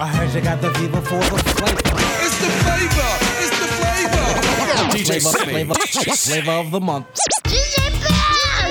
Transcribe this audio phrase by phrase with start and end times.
[0.00, 1.80] I heard you got the fever for the flavor.
[2.22, 3.10] It's the flavor.
[3.42, 4.26] It's the flavor.
[4.94, 7.06] DJ flavor, flavor, flavor of the month.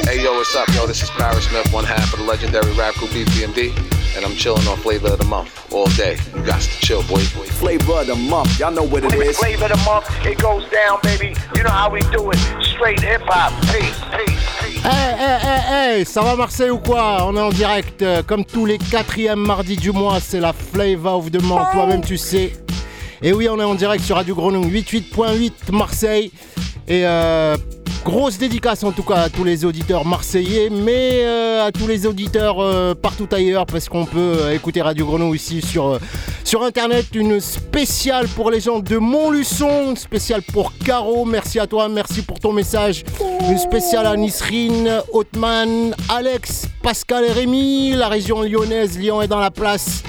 [0.08, 0.88] Hey yo, what's up, yo?
[0.88, 3.76] This is Paris Smith, one half of the legendary rap group BPMD,
[4.15, 6.17] and I'm chilling on Flavor of the Month all day.
[6.33, 7.26] You got to chill, boy.
[7.35, 7.46] Boy.
[7.59, 9.37] Flavor of the month, y'all know what it is.
[9.37, 11.35] Flavor of the month, it goes down, baby.
[11.57, 12.37] You know how we do it.
[12.63, 13.51] Straight hip hop.
[13.73, 14.56] Peace, peace, peace.
[14.90, 17.26] Hey, hey, hey, hey, ça va Marseille ou quoi?
[17.27, 21.18] On est en direct, euh, comme tous les quatrièmes mardis du mois, c'est la Flavor
[21.18, 22.54] of the Month, toi-même tu sais.
[23.22, 26.32] Et oui, on est en direct sur Radio Grenouille 88.8 Marseille.
[26.88, 27.58] Et euh,
[28.04, 32.05] grosse dédicace en tout cas à tous les auditeurs marseillais, mais euh, à tous les
[32.05, 36.00] auditeurs euh, partout ailleurs, parce qu'on peut euh, écouter Radio Grenouille ici sur,
[36.44, 37.08] sur Internet.
[37.14, 41.26] Une spéciale pour les gens de Montluçon, une spéciale pour Caro.
[41.26, 43.04] Merci à toi, merci pour ton message.
[43.50, 48.98] Une spéciale à Nisrine, Otman, Alex, Pascal et Rémi, la région lyonnaise.
[48.98, 50.04] Lyon est dans la place.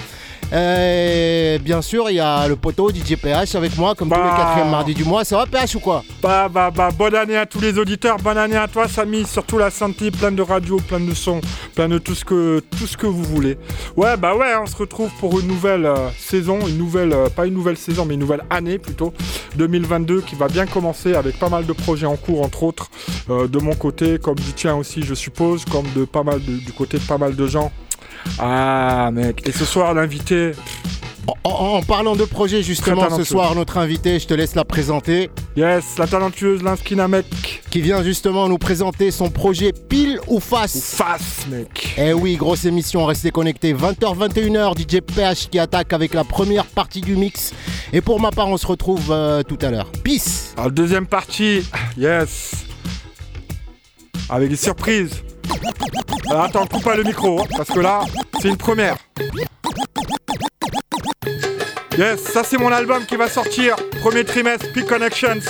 [0.52, 4.21] Euh, bien sûr, il y a le poteau DJ PH avec moi, comme tous les
[4.23, 4.35] Bah.
[4.37, 5.24] quatrièmes mardis du mois.
[5.24, 6.02] Ça va PH ou quoi?
[6.23, 9.59] Bah, bah, bah, bonne année à tous les auditeurs, bonne année à toi, Samy, surtout
[9.59, 11.40] la santé, plein de radio, plein de sons,
[11.74, 13.59] plein de tout ce que, tout ce que vous voulez.
[13.96, 17.46] Ouais, bah ouais, on se retrouve pour une nouvelle euh, saison, une nouvelle, euh, pas
[17.46, 19.12] une nouvelle saison, mais une nouvelle année plutôt,
[19.57, 22.90] 2022, qui va bien commencer avec pas mal de projets en cours, entre autres,
[23.30, 26.57] euh, de mon côté, comme du tien aussi, je suppose, comme de pas mal de-
[26.59, 27.71] du côté de pas mal de gens.
[28.38, 30.52] Ah, mec, et ce soir, l'invité,
[31.45, 34.65] en, en- en parlant de projet, justement, ce soir, notre invité, je te laisse la
[34.65, 37.27] présenter, yes, la talentueuse Linskina, mec,
[37.71, 40.95] qui vient justement nous présenter son projet Pile ou Face.
[40.96, 41.95] face, mec.
[41.99, 43.74] Eh oui, grosse émission, restez connectés.
[43.74, 47.52] 20h-21h, DJ PH qui attaque avec la première partie du mix.
[47.93, 49.91] Et pour ma part, on se retrouve euh, tout à l'heure.
[50.05, 51.63] Peace Alors, deuxième partie,
[51.99, 52.52] yes.
[54.30, 55.23] Avec des surprises.
[56.30, 58.01] Alors, attends, coupe pas le micro, hein, parce que là,
[58.40, 58.96] c'est une première.
[61.96, 63.76] Yes, ça c'est mon album qui va sortir.
[64.00, 65.41] Premier trimestre, Peak Connections.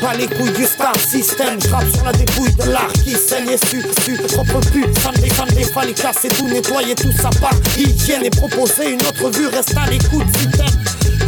[0.00, 3.50] Pas les couilles du star system, je rappe sur la dépouille de l'art qui saigne
[3.50, 8.24] et su, su, propre pute, samedi, samedi, fallait casser tout, nettoyer tout, ça part, hygiène
[8.24, 10.26] et proposer une autre vue, reste à l'écoute,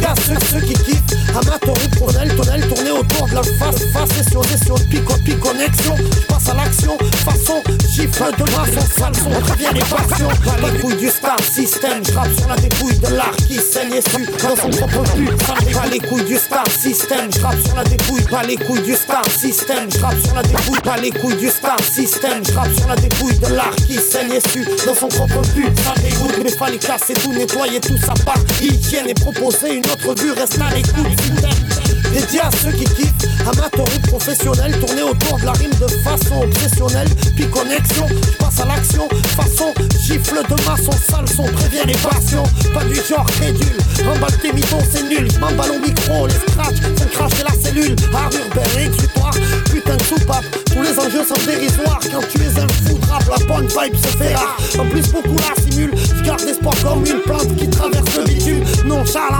[0.09, 4.09] Gars, ceux, ceux qui kiffent, amateur ou tournel, tonnel, tourner autour de la face, face,
[4.09, 5.95] session, session, pico, pico, connexion,
[6.27, 7.61] passe à l'action, façon,
[7.93, 12.13] chiffre de maçon, sale son, prévient les passions, pas les couilles du star system, je
[12.13, 14.01] rappe sur la dépouille de l'art qui saigne et
[14.41, 15.05] dans son propre
[15.45, 18.81] samedi, pas les couilles du star system, je rappe sur la dépouille, pas les couilles
[18.81, 22.53] du star system, je rappe sur la dépouille, pas les couilles du star system, je
[22.53, 26.39] rappe sur la dépouille de l'art qui saigne et dans son propre pute, ça dégoûte,
[26.43, 30.59] mais fallait casser tout, nettoyer tout, ça part, hygiène et proposer une autre vue, reste
[30.59, 32.13] à l'écoute, si t'aimes.
[32.13, 36.41] Dédié à ceux qui kiffent, amateurs ou professionnels, tourner autour de la rime de façon
[36.41, 38.07] obsessionnelle, puis connexion,
[38.39, 42.43] passe à l'action, façon, gifle de maçon, sale son, prévient les passions,
[42.73, 47.09] pas du genre crédule, remballe tes mitons, c'est nul, m'emballe au micro, les scratch, font
[47.11, 49.33] cracher la cellule, armure, belle exutoire,
[49.97, 54.17] tous les enjeux sont dérisoires, quand tu es un fou rap, la bonne vibe se
[54.17, 58.17] fait rare, en plus beaucoup la simulent, je garde l'espoir comme une plante qui traverse
[58.17, 59.39] le bitume, nonchalant.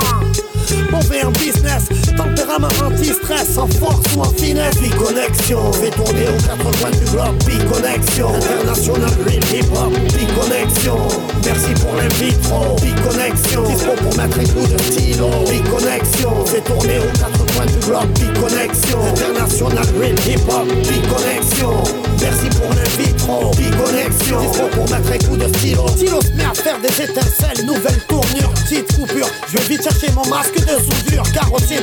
[0.92, 1.86] Mauvais en business,
[2.16, 4.78] tempérament anti-stress, en force ou en finesse.
[4.78, 7.38] Biconnexion, fait tourner aux quatre coins du globe.
[7.46, 9.94] Biconnexion, international real hip hop.
[10.18, 10.98] Biconnexion,
[11.46, 12.76] merci pour l'invitro.
[12.82, 15.30] Biconnexion, dispo pour mettre un coup de stylo.
[15.50, 18.10] Biconnexion, fait tourner aux quatre coins du globe.
[18.20, 20.68] Biconnexion, international real hip hop.
[20.68, 21.84] Biconnexion,
[22.22, 23.52] merci pour l'invitro.
[23.58, 25.88] Biconnexion, dispo pour mettre un coup de stylo.
[25.90, 29.28] Stylo se met à faire des étincelles, nouvelle tournure, petite coupure.
[29.48, 31.24] Je vais vite chercher mon masque de soudure,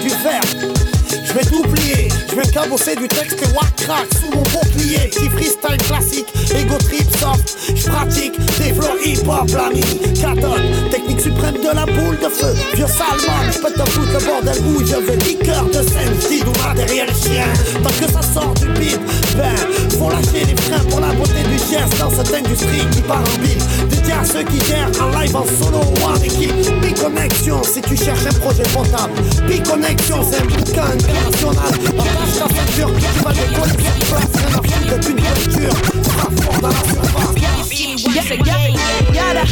[0.00, 0.42] du verre.
[1.24, 5.08] Je vais tout plier, je vais cabosser du texte et crack sous mon bouclier.
[5.08, 7.56] Petit freestyle classique, ego trip soft.
[7.74, 9.82] Je pratique des flows hip hop, l'ami.
[10.90, 12.54] Technique suprême de la boule de feu.
[12.74, 15.16] Vieux Salman, je peux te foutre le bordel où je veux.
[15.26, 16.14] Liqueur de scène,
[16.46, 17.46] ou derrière le chien.
[17.82, 19.00] Tant que ça sort du beat,
[19.98, 23.38] faut lâcher les freins pour la beauté du geste dans cette industrie qui part en
[23.40, 23.62] bille.
[23.88, 26.54] Dédié ceux qui gèrent en live, en solo ou en équipe.
[26.80, 29.14] Biconnexion, si tu cherches un projet potable.
[29.48, 31.72] Biconnexion, c'est un bouquin international.
[31.98, 34.34] Attache ta ceinture, tu vas décoller sur place.
[34.62, 37.36] Rien à foutre fort dans la surface.
[39.14, 39.44] Yada,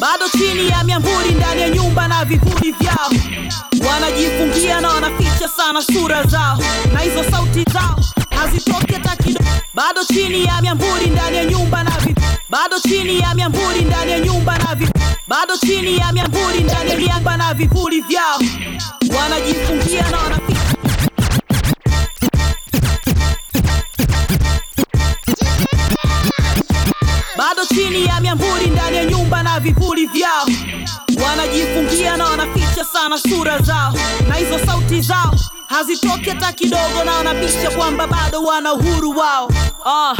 [0.00, 3.10] Bado chini ya miamburi ndani ya nyumba na vivuli vyao
[3.90, 6.58] wanajifungia na wanaficha sana sura zao
[6.92, 9.44] na hizo sauti zao hazitoki hata kidogo.
[9.74, 12.14] Bado chini ya miamburi ndani ya nyumba na vi
[12.50, 14.88] bado chini ya miamburi ndani ya nyumba na vi
[15.28, 18.38] bado chini ya miamburi ndani ya miamba na vivuli vyao
[19.18, 20.56] wanajifungia na wanapi
[27.42, 30.46] bado chini ya miamburi ndani ya nyumba na vivuli vyao.
[31.24, 33.94] Wanajifungia na wanaficha sana sura zao.
[34.28, 35.34] Na hizo sauti zao
[35.72, 39.50] hazitoki hata kidogo na wanabisha kwamba bado wana uhuru wao.
[39.86, 40.14] Ah,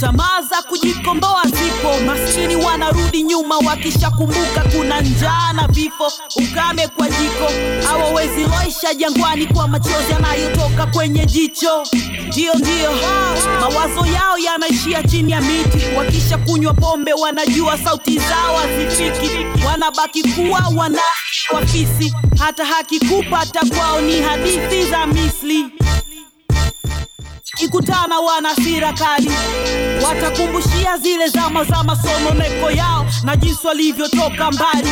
[0.00, 2.00] tamaa za kujikomboa zipo.
[2.06, 6.12] Maskini wanarudi nyuma wakishakumbuka kuna njaa na vifo.
[6.36, 7.48] Ukame kwa jiko
[7.86, 11.86] hawawezi loisha jangwani kwa machozi yanayotoka kwenye jicho.
[12.28, 12.90] Ndio ndio
[13.60, 15.78] mawazo yao yanaishia chini ya miti.
[15.96, 19.46] Wakisha kunywa pombe wanajua sauti zao hazifiki.
[19.66, 20.98] Wanabaki kuwa wana
[21.54, 25.64] wafisi hata haki kupata kwao ni hadithi za misli
[27.64, 29.30] ikutana wana sira kali.
[30.04, 34.88] Watakumbushia zile zama za masononeko yao na jinsi walivyotoka mbali.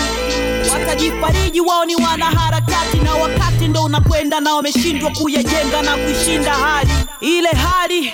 [0.72, 6.90] Watajifariji wao ni wanaharakati na wakati ndo unakwenda na wameshindwa kuyajenga na kuishinda hali.
[7.20, 8.12] Ile hali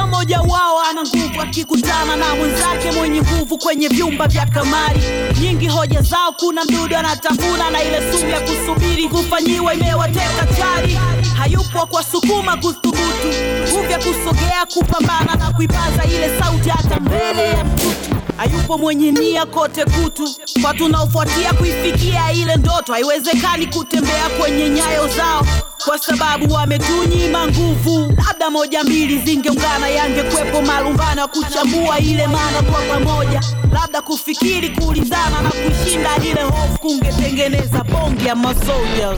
[0.00, 5.00] kila mmoja wao ana nguvu akikutana na mwenzake mwenye nguvu kwenye vyumba vya kamari.
[5.40, 10.98] Nyingi hoja zao kuna mdudu anatafuna na ile sumu ya kusubiri kufanyiwa imewateka chari
[11.38, 13.28] hayupo kwa sukuma kuthubutu
[13.68, 19.46] nguvu ya kusogea kupambana na kuipaza ile sauti hata mbele ya mtutu hayupo mwenye nia
[19.46, 20.34] kote kutu.
[20.62, 25.46] Kwa tunaofuatia kuifikia ile ndoto haiwezekani kutembea kwenye nyayo zao.
[25.84, 28.12] Kwa sababu wametunyima nguvu.
[28.26, 33.40] Labda moja mbili zingeungana yangekwepo malumbano ya kuchambua ile maana kwa pamoja.
[33.72, 39.16] Labda kufikiri kuulizana na kushinda ile hofu kungetengeneza bonge ya masoja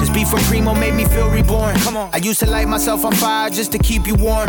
[0.00, 1.74] This beat from Primo made me feel reborn.
[1.80, 2.10] Come on.
[2.12, 4.48] I used to light myself on fire just to keep you warm.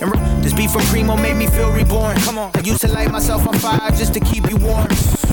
[0.00, 2.16] And r- this beat from Primo made me feel reborn.
[2.18, 2.50] Come on.
[2.54, 4.88] I used to light myself on fire just to keep you warm.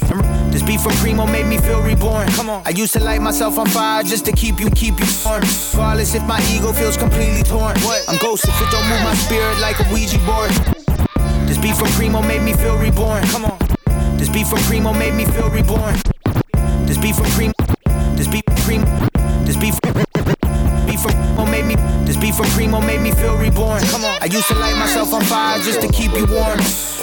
[0.09, 2.27] And r- this beat from Primo made me feel reborn.
[2.29, 2.63] Come on.
[2.65, 5.41] I used to light myself on fire just to keep you, keep you warm.
[5.73, 7.77] Regardless if my ego feels completely torn.
[7.81, 8.03] What?
[8.07, 10.51] I'm ghost if it don't move my spirit like a Ouija board.
[11.47, 13.23] This beat from Primo made me feel reborn.
[13.27, 13.57] Come on.
[14.17, 15.95] This beat from Primo made me feel reborn.
[16.87, 17.56] This beat from Primo.
[18.17, 18.83] This beef cream.
[19.45, 20.46] This beef.
[22.07, 23.81] This beat from Primo made me feel reborn.
[23.91, 24.17] Come on.
[24.21, 26.57] I used to light myself on fire just to keep you warm.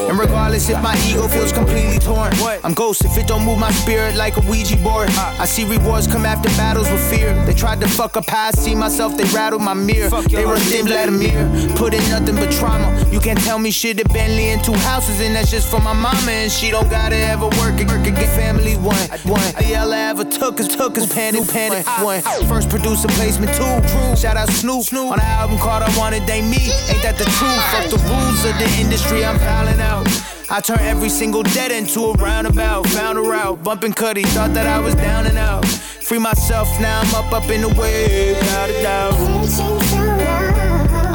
[0.09, 2.33] And regardless if my ego feels completely torn.
[2.65, 5.11] I'm ghost if it don't move my spirit like a Ouija board.
[5.39, 7.35] I see rewards come after battles with fear.
[7.45, 10.09] They tried to fuck up how I see myself, they rattled my mirror.
[10.23, 11.37] They rushed in Vladimir,
[11.77, 12.89] put in nothing but trauma.
[13.13, 15.93] You can't tell me shit at Bentley and two houses, and that's just for my
[15.93, 16.31] mama.
[16.31, 18.25] And she don't gotta ever work and work again.
[18.35, 19.55] Family one, one.
[19.85, 22.23] All I ever took is took is panic, panic one.
[22.49, 24.17] First producer placement two.
[24.17, 26.71] Shout out Snoop on the album called I Wanted They Me.
[26.89, 27.63] Ain't that the truth?
[27.73, 30.07] Fuck the rules of the industry, I'm piling out.
[30.51, 32.87] I turn every single dead into a roundabout.
[32.89, 35.65] Found a route, bumping Cuddy, thought that I was down and out.
[35.67, 39.15] Free myself, now I'm up, up in the wave, without a doubt.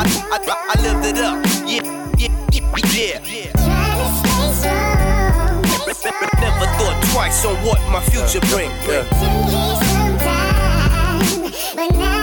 [0.02, 0.40] I, I,
[0.76, 1.84] I, lived it up, yeah,
[2.18, 2.30] yeah,
[2.98, 3.50] yeah.
[6.40, 8.72] Never thought twice on what my future bring.
[11.82, 12.19] I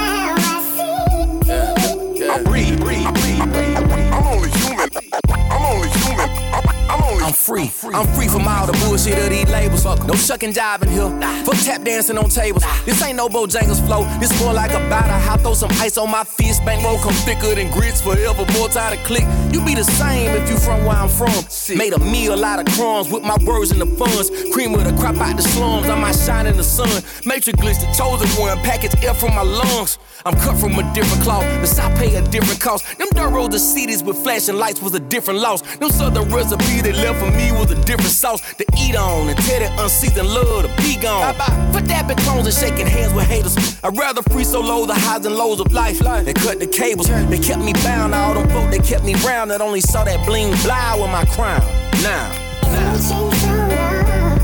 [7.46, 7.70] free.
[7.94, 9.84] I'm free from all the bullshit of these labels.
[9.84, 11.10] No shucking jiving here.
[11.44, 12.64] Fuck tap dancing on tables.
[12.84, 14.02] This ain't no Bojangles flow.
[14.18, 15.14] This more like a batter.
[15.30, 16.64] I throw some ice on my fist.
[16.64, 18.44] Bankroll come thicker than grits forever.
[18.58, 19.24] More time to click.
[19.52, 21.38] You be the same if you from where I'm from.
[21.78, 24.30] Made a meal out of crumbs with my words and the funds.
[24.52, 25.88] Cream of the crop out the slums.
[25.88, 26.90] I might shine in the sun.
[27.24, 28.58] Matrix glitch the chosen one.
[28.58, 29.98] Package air from my lungs.
[30.24, 31.44] I'm cut from a different cloth.
[31.60, 32.98] The South pay a different cost.
[32.98, 35.62] Them dirt roads of cities with flashing lights was a different loss.
[35.76, 39.28] Them southern recipe they left for me was a different sauce to eat on.
[39.28, 41.34] And tell that unseasoned love to be gone.
[41.72, 43.56] For dapping clones and shaking hands with haters.
[43.82, 47.08] I'd rather free solo the highs and lows of life than cut the cables.
[47.08, 48.14] They kept me bound.
[48.14, 51.24] All them folk they kept me round that only saw that bling blah with my
[51.26, 51.60] crown.
[52.02, 52.46] Now.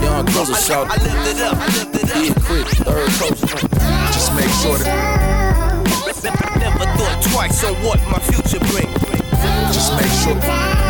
[0.02, 0.87] Young Cruiser shout.
[0.90, 1.56] I lived it up.
[1.56, 2.22] I lived it up.
[2.22, 2.66] Yeah, quick.
[2.84, 3.46] Third coast.
[4.12, 5.32] Just make sure that.
[6.58, 8.88] Never thought twice on what my future bring.
[9.72, 10.81] Just make sure.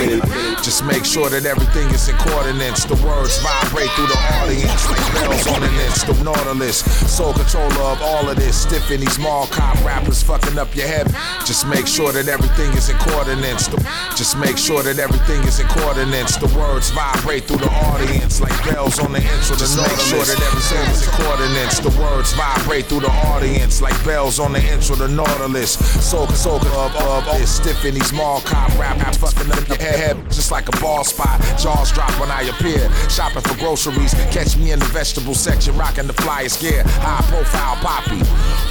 [0.00, 0.66] I'm only human.
[0.66, 0.66] I'm only human.
[0.66, 0.68] I'm only human.
[0.68, 2.84] Just make sure that everything is in coordinates.
[2.84, 6.02] The words vibrate through the audience like bells on an inch.
[6.04, 8.66] The Nautilus, sole controller of all of this.
[8.66, 11.06] Stiffing these mall cop rappers fucking up your head.
[11.46, 13.68] Just make sure that everything is in coordinates.
[13.68, 13.78] The-
[14.16, 16.36] just make sure that everything is in coordinates.
[16.36, 19.56] The words vibrate through the audience like bells on the intro.
[19.56, 21.78] The Just make sure that everything is in coordinates.
[21.80, 24.96] The words vibrate through the audience like bells on the intro.
[24.96, 27.56] The Nautilus, soaking, soaking of all of this.
[27.58, 31.40] Stiffing these mall cop rappers fucking up your head just like a ball spot.
[31.58, 32.90] Jaws drop when I appear.
[33.08, 36.82] Shopping for groceries, catch me in the vegetable section, rocking the flyest gear.
[36.86, 38.20] High profile poppy.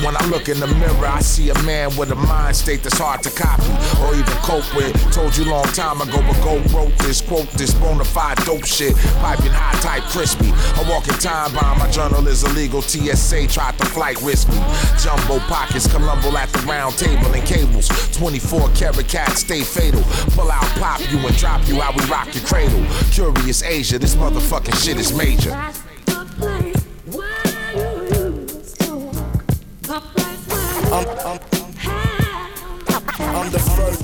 [0.05, 2.97] When I look in the mirror, I see a man with a mind state that's
[2.97, 4.93] hard to copy or even cope with.
[5.13, 8.95] Told you long time ago, but go wrote this, quote this, bona fide dope shit.
[9.21, 10.51] Piping high type crispy.
[10.53, 12.81] I walk in time bomb, my journal is illegal.
[12.81, 14.61] TSA tried to flight risk me.
[15.01, 17.87] Jumbo pockets, Columbo at the round table and cables.
[18.17, 20.03] 24 karat stay fatal.
[20.35, 22.83] Pull out, pop you and drop you, how we rock your cradle.
[23.11, 25.51] Curious Asia, this motherfucking shit is major.
[30.89, 31.39] I'm, I'm,
[33.19, 34.03] I'm the first.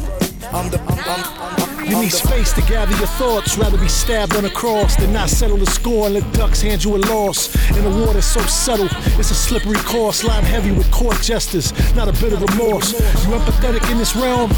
[0.53, 0.79] I'm the.
[0.81, 3.57] I'm, I'm, You need space to gather your thoughts.
[3.57, 6.83] Rather be stabbed on a cross than not settle the score and let ducks hand
[6.83, 7.53] you a loss.
[7.77, 8.87] In a war that's so subtle,
[9.19, 10.23] it's a slippery course.
[10.23, 12.93] Line heavy with court jesters, not a bit of remorse.
[13.25, 14.49] You empathetic in this realm?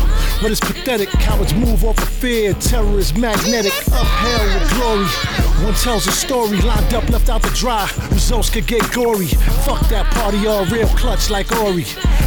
[0.42, 1.10] What is pathetic?
[1.10, 2.54] Cowards move off of fear.
[2.54, 3.74] Terror is magnetic.
[3.88, 5.06] Upheld with glory.
[5.64, 7.90] One tells a story, lined up, left out to dry.
[8.12, 9.28] Results could get gory.
[9.66, 11.86] Fuck that party, all real clutch like Ori.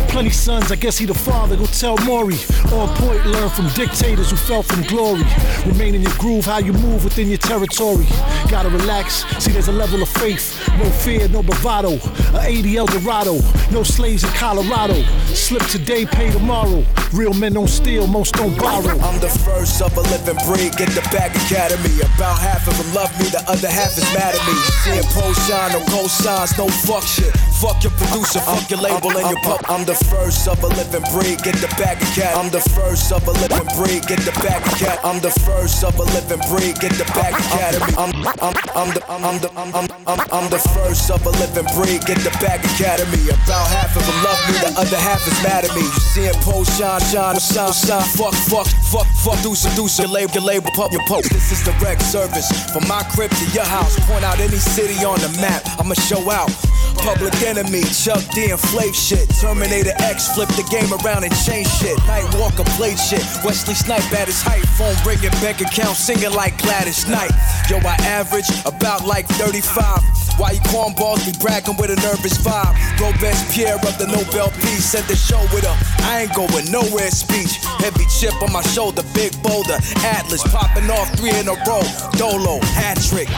[0.09, 2.39] Plenty sons, I guess he the father, go tell Maury.
[2.73, 5.23] On point, learn from dictators who fell from glory.
[5.67, 8.07] Remain in your groove, how you move within your territory.
[8.51, 10.59] Gotta relax, see there's a level of faith.
[10.79, 11.99] No fear, no bravado.
[12.35, 13.39] A 80 El Dorado,
[13.71, 14.95] no slaves in Colorado.
[15.35, 16.85] Slip today, pay tomorrow.
[17.13, 18.99] Real men don't steal, most don't borrow.
[19.01, 20.77] I'm the first of a living breed.
[20.77, 22.01] Get the back academy.
[22.17, 24.55] About half of them love me, the other half is mad at me.
[24.85, 27.33] Seeing pose shine, no cosigns, no fuck shit.
[27.61, 29.61] Fuck your producer, fuck your label and your pup.
[29.69, 31.43] I'm the first of a living breed.
[31.43, 32.41] Get the back academy.
[32.41, 34.07] I'm the first of a living breed.
[34.07, 34.78] Get the back academy.
[34.87, 36.79] I'm the first of a living breed.
[36.79, 37.91] Get the back academy.
[37.99, 42.07] I'm I'm I'm the I'm I'm I'm I'm, I'm the first of a living breed.
[42.07, 43.27] Get the back academy.
[43.27, 45.83] About half of them love me, the other half is mad at me.
[45.83, 48.07] You seeing pose shine, shine, shine, shine.
[48.15, 51.35] Fuck, fuck, fuck, fuck, do some, seduce your label, your label, pub, your post.
[51.35, 53.99] This is direct service from my crib to your house.
[54.07, 55.67] Point out any city on the map.
[55.83, 56.55] I'ma show out.
[57.03, 59.27] Public enemy, Chuck D and Flav shit.
[59.43, 61.99] Terminator X, flip the game around and change shit.
[62.07, 63.27] Night Walker played shit.
[63.43, 64.68] Wesley Snipe at his height.
[64.77, 67.31] Phone ringing, bank account singing like Gladys Knight.
[67.71, 70.03] Yo, I average about like 35.
[70.39, 72.75] Why you cornballs be bragging with a nervous vibe?
[73.01, 77.59] Robespierre of the Nobel Peace sent the show with a I ain't going nowhere speech.
[77.79, 79.79] Heavy chip on my shoulder, big boulder.
[80.05, 81.83] Atlas popping off three in a row.
[82.19, 83.29] Dolo, hat trick.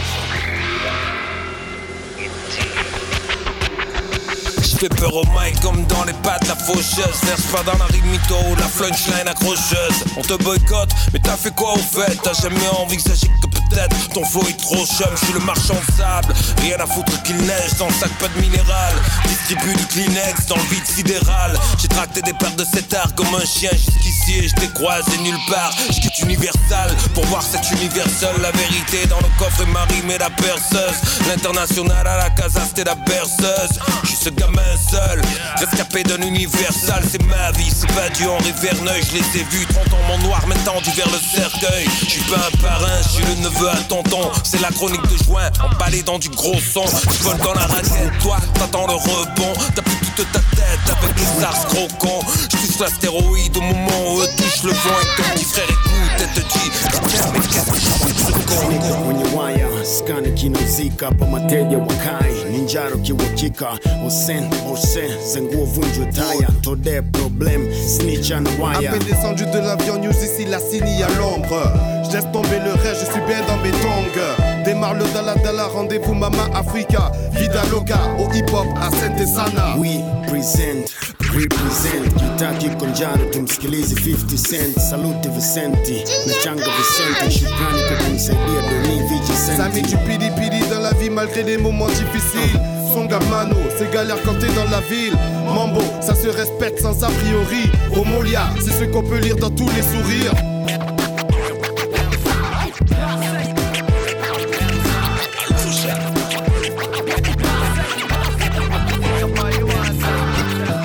[4.70, 7.20] Je peur au mic comme dans les pattes la faucheuse.
[7.24, 10.04] Verse pas dans la rime mytho ou la flunchline accrocheuse.
[10.16, 12.16] On te boycotte, mais t'as fait quoi au fait?
[12.22, 13.59] T'as jamais envisagé que
[14.12, 17.36] ton flow est trop chum Je suis le marchand de sable, rien à foutre qu'il
[17.36, 18.94] neige Dans sac pas de minéral,
[19.26, 21.58] distribue du Kleenex dans le vide sidéral.
[21.78, 25.16] J'ai tracté des paires de cet art comme un chien jusqu'ici Et je t'ai croisé
[25.18, 29.72] nulle part, je Universal Pour voir cet univers seul, la vérité dans le coffre et
[29.72, 31.00] Marie mais la perceuse.
[31.28, 33.78] L'international à la casa c'était la berceuse.
[34.02, 34.60] Je suis ce gamin
[34.90, 35.20] seul,
[35.56, 39.66] rescapé d'un universal, c'est ma vie, c'est pas du Henri Verneuil, je les ai vus,
[39.66, 40.40] 30 ans mon noir,
[40.82, 41.86] du vers le cercueil.
[42.02, 43.59] Je suis pas un parrain, je suis le neveu
[44.44, 46.84] c'est la chronique de juin, emballé dans du gros son.
[46.86, 51.16] Je vole dans la raquette, toi t'attends le rebond, t'as plus toute ta tête avec
[51.18, 52.20] les ars gros con.
[52.42, 56.20] Je touche l'astéroïde au moment où eux touchent le fond et ton petit frère écoute
[56.20, 56.70] et te dit,
[57.32, 62.50] mais qu'est-ce que con kwenye waya skani kinazika hapa mateja wakai.
[62.50, 69.04] Ni njaro kiwakika osen osen zenguo vunjwe taya tode problem snitcha na À waya peine
[69.04, 71.72] descendu de l'avion, news ici, la signe à l'ombre.
[72.04, 74.64] Je laisse tomber le reste, je suis bien dans mes tongs.
[74.64, 77.10] Démarre le Dala Dala, rendez-vous Mama Africa.
[77.32, 79.76] Vida Loca, au hip hop, à Sainte Sana.
[79.78, 80.90] we present
[81.32, 89.02] represent kitaki konjaro tumsikilize 50 cent salute Vicenti na changa Vicenti shukrani kwa kunisaidia doni
[89.26, 92.79] Vicenti du pili pili dans la vie malgré les moments difficiles.
[92.92, 95.16] Son gamano, c'est galère quand t'es dans la ville.
[95.46, 97.70] Mambo, ça se respecte sans a priori.
[97.94, 100.32] Homolia, c'est ce qu'on peut lire dans tous les sourires.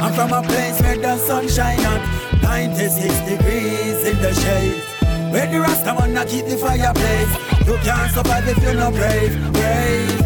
[0.01, 1.99] I'm from a place where the sun shine on
[2.41, 4.95] 96 degrees in the shade
[5.31, 7.67] Where the Rasta man a keep the fire blaze.
[7.67, 10.24] You can't survive if you're not brave, brave.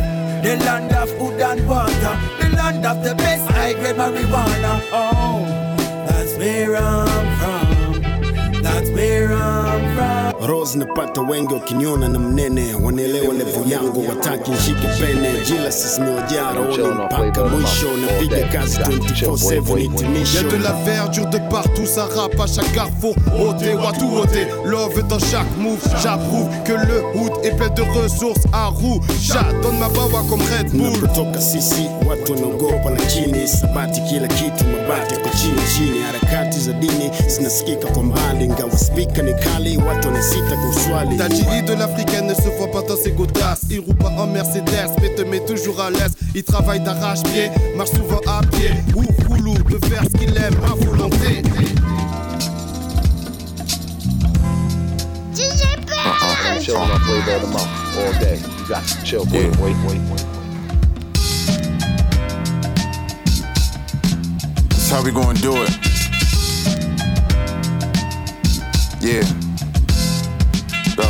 [0.50, 4.82] The land of food and water, the land of the best high grade marijuana.
[4.92, 5.46] Oh,
[6.08, 8.02] that's where I'm from.
[8.64, 10.50] That's where I'm from.
[10.50, 15.32] Rose napata wengi wakiniona na mnene, wanaelewa levo yangu, wataki nshike pene.
[15.46, 21.86] Jila sisi miwajaa rohoni mpaka mwisho, napiga kazi 24/7 Y'a de la verdure de partout,
[21.86, 23.16] ça rappe à chaque carrefour.
[23.40, 25.80] Ôté, watu ôté, love dans chaque move.
[26.04, 29.00] J'approuve que le hood est plein de ressources à roue.
[29.22, 30.92] J'adonne ma bawa comme Red Bull.
[30.94, 36.00] Tunapotoka sisi watu wanaogopa na chini, sabati kila kitu, mabati yako chini chini.
[36.00, 41.18] Harakati za dini zinasikika kwa mbali, ingawa spika ni kali, watu wanasita kwa uswali.
[41.18, 43.62] Tajiri de l'africaine ne se voit pas dans ses godasses.
[43.70, 46.14] Il roule pas en Mercedes, mais te met toujours à l'aise.
[46.36, 48.72] Il travaille d'arrache-pied, marche souvent à pied.
[48.96, 51.42] Ou roulou, peut faire ce qu'il aime à volonté.
[56.50, 58.38] I'm chilling on flavor of the month all day.
[58.38, 59.52] You got to chill, boy.
[59.52, 60.26] Wait, wait, wait.
[64.70, 65.70] That's how we gonna do it.
[69.00, 69.24] Yeah.
[70.96, 71.08] Go.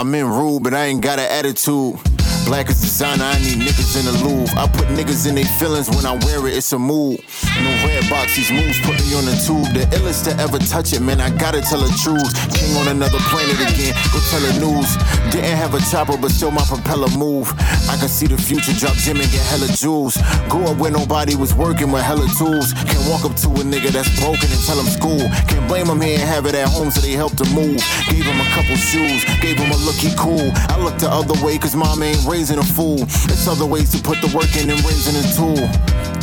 [0.00, 1.98] I'm in rude, but I ain't got an attitude.
[2.46, 4.58] Black as designer, I need niggas in the Louvre.
[4.58, 7.20] I put niggas in their feelings when I wear it, it's a mood.
[7.60, 9.68] No red box, these moves put me on the tube.
[9.76, 12.32] The illest to ever touch it, man, I gotta tell the truth.
[12.56, 14.88] King on another planet again, go tell the news.
[15.32, 17.52] Didn't have a chopper, but still my propeller move.
[17.88, 20.16] I can see the future, drop gym and get hella jewels.
[20.48, 22.72] Grew up where nobody was working with hella tools.
[22.72, 25.20] Can't walk up to a nigga that's broken and tell him school.
[25.44, 27.76] Can't blame him, he ain't have it at home, so they helped him move.
[28.08, 30.48] Gave him a couple shoes, gave him a look, he cool.
[30.72, 33.02] I look the other way, cause mom ain't raising a fool.
[33.28, 35.68] It's other ways to put the work in and raising a tool.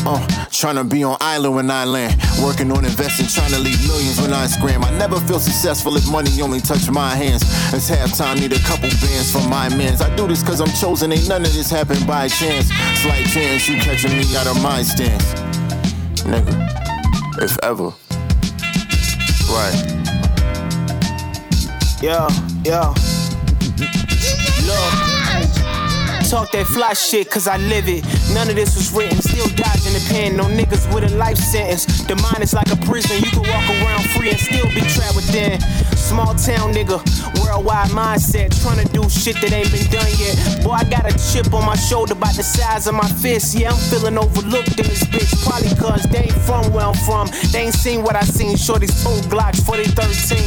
[0.09, 2.15] Uh, trying to be on island when I land.
[2.41, 4.81] Working on investing, trying to leave millions when I scram.
[4.85, 7.43] I never feel successful if money only touch my hands.
[7.73, 10.01] It's halftime, need a couple bands from my mans.
[10.01, 12.67] I do this cause I'm chosen, ain't none of this happen by chance.
[13.01, 15.25] Slight chance, you catching me out of my stance.
[16.23, 16.55] Nigga,
[17.43, 17.91] if ever.
[19.51, 19.75] Right.
[22.01, 22.29] Yeah,
[22.63, 22.93] yeah.
[24.63, 25.17] Look.
[26.29, 28.05] Talk that fly shit, cause I live it.
[28.33, 30.37] None of this was written, still dodging the pen.
[30.37, 31.85] No niggas with a life sentence.
[32.07, 35.15] The mind is like a prison, you can walk around free and still be trapped
[35.15, 35.59] within.
[35.95, 37.03] Small town nigga,
[37.43, 38.55] worldwide mindset.
[38.61, 40.63] Trying to do shit that ain't been done yet.
[40.63, 43.55] Boy, I got a chip on my shoulder about the size of my fist.
[43.55, 45.31] Yeah, I'm feeling overlooked in this bitch.
[45.43, 47.27] Probably cause they ain't from where I'm from.
[47.51, 48.55] They ain't seen what I seen.
[48.55, 50.37] Shorty's two Glocks for they 13.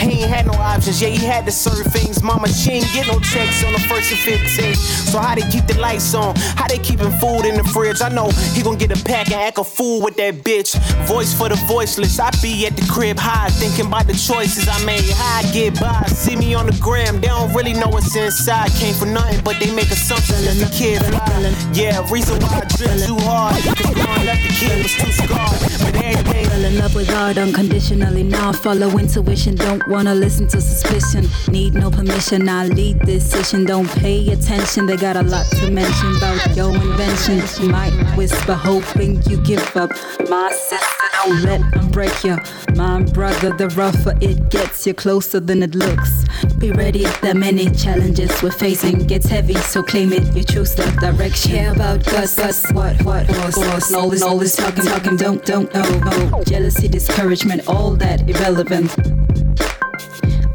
[0.00, 2.22] He ain't had no options, yeah, he had to serve things.
[2.22, 4.74] Mama, she ain't get no checks on the first and 15.
[4.74, 6.34] So how they keep the lights on?
[6.56, 8.02] How they keeping food in the fridge?
[8.02, 10.74] I know he gon' get a pack and act a fool with that bitch.
[11.06, 12.18] Voice for the voiceless.
[12.18, 15.06] I be at the crib high, thinking about the choices I made.
[15.14, 16.02] How I get by.
[16.06, 18.70] See me on the gram, they don't really know what's inside.
[18.82, 21.30] Came for nothing, but they make assumptions that the kid fly.
[21.72, 23.54] Yeah, reason why I drip too hard.
[23.62, 25.60] Cause gone left the kid was too scarred.
[25.78, 28.22] But every day Fell in love with God unconditionally.
[28.22, 29.54] Now I follow intuition.
[29.54, 31.26] Don't wanna listen to suspicion.
[31.50, 32.48] Need no permission.
[32.48, 33.32] I lead this.
[33.64, 34.86] Don't pay attention.
[34.86, 36.72] They got a lot to mention about your
[37.12, 37.60] inventions.
[37.60, 39.90] You might whisper, hoping you give up.
[40.28, 42.36] My sister, don't let them break you.
[42.74, 46.24] My brother, the rougher it gets, you're closer than it looks.
[46.58, 47.04] Be ready.
[47.22, 50.34] The many challenges we're facing gets heavy, so claim it.
[50.34, 51.52] You choose the direction.
[51.52, 54.22] Care about us, us, what, what, was, was.
[54.22, 55.16] all this talking, talking.
[55.16, 55.98] Don't, don't know.
[56.00, 56.44] No.
[56.44, 58.90] Jealousy, discouragement, all that irrelevant.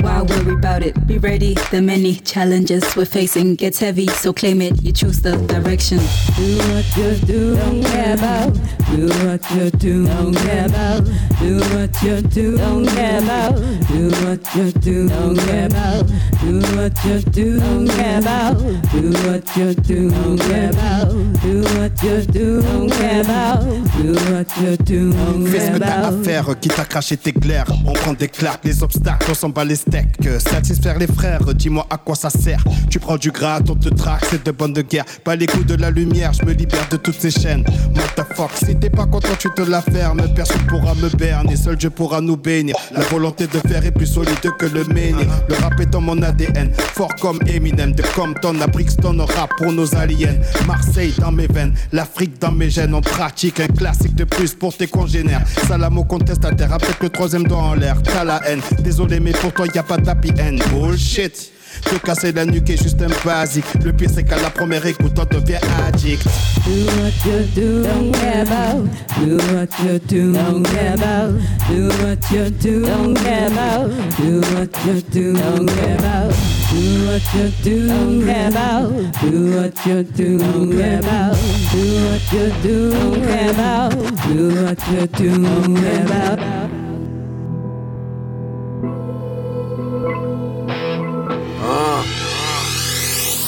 [0.02, 1.06] Why worry about it?
[1.08, 1.56] Be ready.
[1.72, 4.82] The many challenges we're facing gets heavy, so claim it.
[4.84, 5.98] You choose the direction.
[6.38, 8.54] Do what you do, don't care about.
[8.92, 11.04] Do what you do, don't care about.
[11.40, 13.56] Do what you do, don't care about.
[13.90, 16.08] Do what you do, don't care about.
[16.42, 18.58] Do what you do, don't care about.
[18.92, 21.10] Do what you do, don't care about.
[21.42, 23.62] Do what you do, don't care about.
[23.98, 26.24] Do what you do, don't Fais ce care que t'as à about.
[26.24, 27.66] faire, quitte à cracher tes glaires.
[27.86, 30.40] On prend des claques, les obstacles, on s'en bat les steaks.
[30.40, 32.64] Satisfaire les frères, dis-moi à quoi ça sert.
[32.90, 35.06] Tu prends du gras, on te traque, c'est de bonne de guerre.
[35.24, 37.64] Pas les coups de la lumière, je me libère de toutes ces chaînes.
[37.96, 40.22] What the fuck, si t'es pas content, tu te la fermes.
[40.36, 42.76] Personne pourra me berner, seul Dieu pourra nous bénir.
[42.92, 45.28] La volonté de faire est plus solide que le menhir.
[45.48, 47.94] Le rap est dans mon ADN, fort comme Eminem.
[47.94, 50.36] De Compton à Brixton, on rap pour nos aliens.
[50.66, 52.94] Marseille dans mes veines, l'Afrique dans mes gènes.
[52.94, 55.42] On pratique un classique de plus pour tes congénères.
[55.68, 58.02] Salamo contestataire avec le troisième doigt en l'air.
[58.04, 60.58] T'as la haine, désolé, mais pour toi y a pas d'happy end.
[60.72, 61.52] Bullshit.
[61.84, 63.66] Te casser la nuque est juste un basique.
[63.84, 66.24] Le pire c'est qu'à la première écoute, on devient addict.
[66.66, 68.88] Do what you do, don't care about.
[69.20, 71.34] Do what you do, don't care about.
[71.70, 73.92] Do what you do, don't care about.
[74.18, 76.34] Do what you do, don't care about.
[76.72, 78.92] Do what you do, don't care about.
[79.22, 81.38] Do what you do, don't care about.
[81.72, 83.92] Do what you do, don't care about.
[84.28, 86.57] Do what you do, don't care about.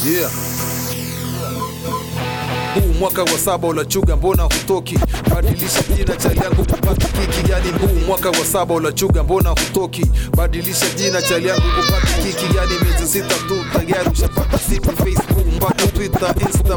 [0.09, 0.48] Yeah.
[2.99, 4.99] Mwaka wa saba ulachuga, mbona hutoki?
[5.35, 7.51] Badilisha jina chali yangu kupata kiki.
[7.51, 10.05] Yani huu mwaka wa saba ulachuga, mbona hutoki?
[10.37, 12.57] Badilisha jina chali yangu kupata kiki.
[12.57, 16.73] Yani miezi sita tu tayari ushapata siku Facebook mpaka Twitter, Insta.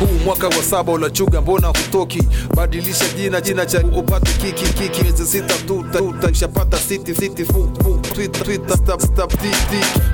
[0.00, 2.22] Huu mwaka wa saba ulachuga, mbona hutoki?
[2.56, 5.02] Badilisha jina jina chali upate kiki kiki.
[5.02, 9.32] Miezi sita tu tayari ushapata city city Facebook, Twitter, Twitter, stop stop.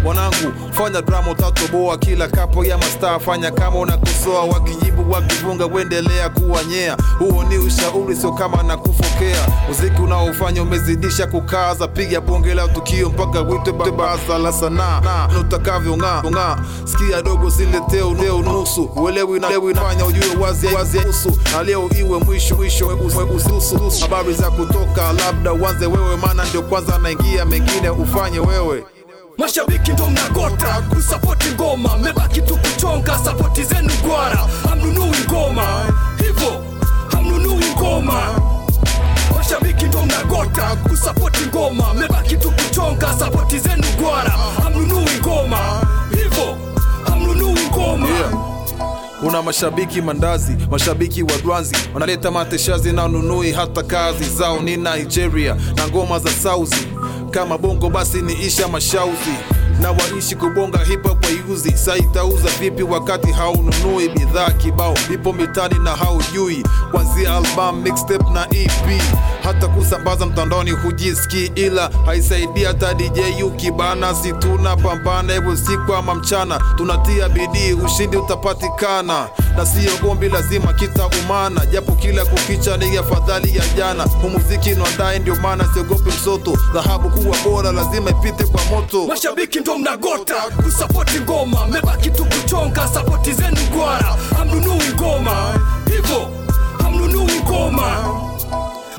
[0.03, 6.97] Mwanangu fanya drama utatoboa kila kapo ya mastaa, fanya kama unakosoa wakijibu wakivunga, uendelea kuwanyea.
[7.19, 9.47] Huo ni ushauri, sio kama na kufokea.
[9.69, 15.97] Muziki unaofanya umezidisha kukaza, piga bonge la tukio mpaka witwe baraza la sanaa na utakavyo
[15.97, 16.57] ng'aa ng'aa.
[16.85, 21.91] Sikia dogo, siletee leo nusu, uelewi na lewi nafanya ujue wazi wazi nusu, na leo
[21.99, 27.91] iwe mwisho mwisho, mwegususu habari za kutoka, labda uanze wewe, maana ndio kwanza naingia, mengine
[27.91, 28.85] ufanye wewe.
[29.43, 35.63] Mashabiki ndo mnagota kusapoti ngoma, mebaki tu kuchonga sapoti zenu gwara, hamnunui ngoma
[36.19, 36.65] hivo,
[37.13, 38.23] hamnunui ngoma.
[39.37, 44.31] Mashabiki ndo mnagota kusapoti ngoma, mebaki tu kuchonga sapoti zenu gwara,
[44.63, 45.59] hamnunui ngoma
[46.15, 46.57] hivo,
[47.11, 48.09] hamnunui ngoma.
[48.09, 48.31] Yeah.
[49.21, 54.61] Kuna mashabiki mandazi, mashabiki wa dwanzi wanaleta mateshazi na nunui hata kazi zao.
[54.61, 56.87] Ni Nigeria na ngoma za sauzi
[57.33, 59.35] kama bongo basi ni isha mashauzi
[59.83, 61.93] na waishi kubonga hip hop waiuzi sa
[62.61, 64.95] vipi wakati haununui bidhaa kibao?
[65.15, 66.65] Ipo mitani na haujui.
[66.91, 69.03] Kwanzia album mixtape na EP
[69.43, 76.15] hata kusambaza mtandaoni hujiski ila haisaidia hata DJ ukibana si tuna pambana hivyo siku ama
[76.15, 76.61] mchana.
[76.77, 79.29] Tunatia bidii ushindi utapatikana.
[79.57, 81.67] Na siyo gombi lazima kitaumana.
[81.67, 84.05] Japo kila kukicha ni afadhali ya jana.
[84.05, 86.59] Humuziki nwandae ndio maana siogopi msoto.
[86.75, 89.07] Dhahabu kuwa bora lazima ipite kwa moto.
[89.07, 95.55] Mashabiki ndo mnagota kusapoti ngoma, mebaki tu kuchonga sapoti zenu gwara, hamnunui ngoma.
[95.87, 96.29] Hivyo,
[96.83, 98.05] hamnunui ngoma.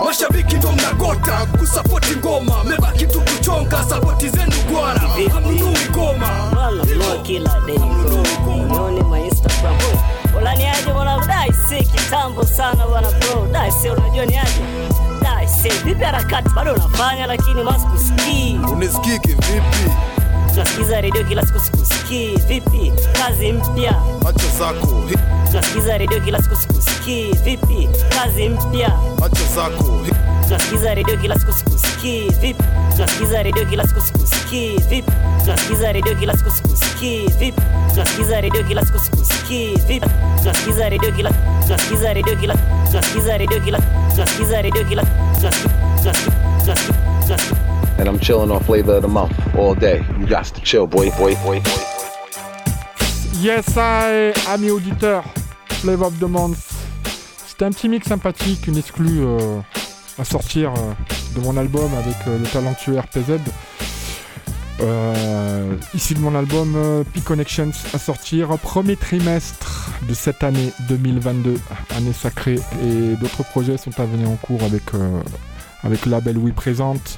[0.05, 4.99] Mashabiki ndo mnagota kusapoti ngoma, mebaki tu kuchonga sapoti zenu gwara,
[5.33, 6.29] hamnunui ngoma.
[11.95, 14.61] Kitambo sana bwana bro, dai unajua ni aje?
[15.21, 15.47] Dai
[15.85, 16.49] vipi harakati?
[16.49, 20.12] Bado unafanya, lakini maskusikii Unisikii kivipi?
[20.53, 23.95] Tunasikiza redio kila siku sikusikii, vipi kazi mpya?
[24.29, 25.03] Acha zako
[25.47, 28.91] Tunasikiza redio kila siku sikusikii, vipi kazi mpya?
[29.25, 29.99] Acha zako
[30.43, 32.63] Tunasikiza redio kila siku sikusikii, vipi?
[32.95, 35.11] Tunasikiza redio kila siku sikusikii, vipi?
[35.43, 37.61] Tunasikiza redio kila siku sikusikii, vipi?
[37.93, 40.09] Tunasikiza redio kila siku sikusikii, vipi?
[40.39, 41.31] Tunasikiza redio kila
[41.63, 42.55] tunasikiza redio kila
[42.91, 43.79] tunasikiza redio kila
[44.15, 45.03] tunasikiza redio kila
[45.35, 46.13] tunasikiza
[46.63, 47.72] tunasikiza
[48.03, 50.03] And I'm chilling on flavor of the month all day.
[50.19, 50.27] You
[50.61, 51.61] chill, boy, boy, boy, boy.
[53.39, 55.23] Yes, I, amis auditeurs,
[55.69, 56.73] Flavor of the Month.
[57.47, 59.57] C'était un petit mix sympathique, une exclue euh,
[60.19, 63.39] à sortir euh, de mon album avec euh, le talentueux RPZ.
[65.93, 71.57] Issu de mon album P-Connections à sortir premier trimestre de cette année 2022,
[71.95, 74.83] année sacrée, et d'autres projets sont à venir en cours avec,
[75.83, 77.17] avec le label We Présente.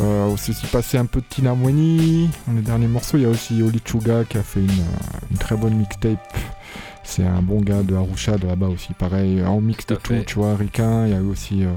[0.00, 2.30] Euh, on s'est aussi passé un peu de Tina Mweni.
[2.46, 5.28] Dans les derniers morceaux, il y a aussi Oli Chuga qui a fait une, euh,
[5.30, 6.36] une très bonne mixtape.
[7.04, 9.42] C'est un bon gars de Arusha de là-bas aussi, pareil.
[9.44, 11.06] En mix de Tout tu vois, ricain.
[11.06, 11.64] Il y a eu aussi.
[11.64, 11.72] euh,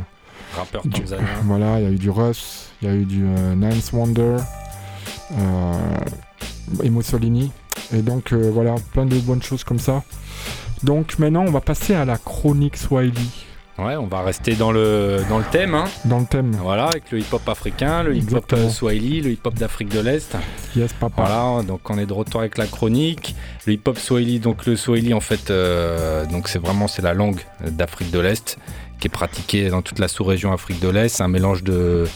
[0.56, 1.02] Rappeur du-.
[1.44, 4.38] Voilà, il y a eu du Russ, il y a eu du euh, Nance Wonder,
[5.34, 5.74] euh,
[6.84, 7.52] et Mussolini.
[7.94, 10.04] Et donc euh, voilà, plein de bonnes choses comme ça.
[10.84, 13.30] Donc maintenant, on va passer à la chronique Swahili.
[13.78, 15.76] Ouais, on va rester dans le, dans le thème.
[15.76, 15.84] hein.
[16.06, 16.52] Dans le thème.
[16.62, 20.38] Voilà, avec le hip-hop africain, le hip-hop euh, swahili, le hip-hop d'Afrique de l'Est.
[20.78, 21.24] Yes, papa.
[21.26, 23.36] Voilà, donc on est de retour avec la chronique.
[23.66, 27.42] Le hip-hop swahili, donc le swahili en fait, euh, donc c'est vraiment c'est la langue
[27.70, 28.58] d'Afrique de l'Est
[29.00, 31.10] qui est pratiquée dans toute la sous-région Afrique de l'Est.
[31.10, 32.08] C'est un mélange de,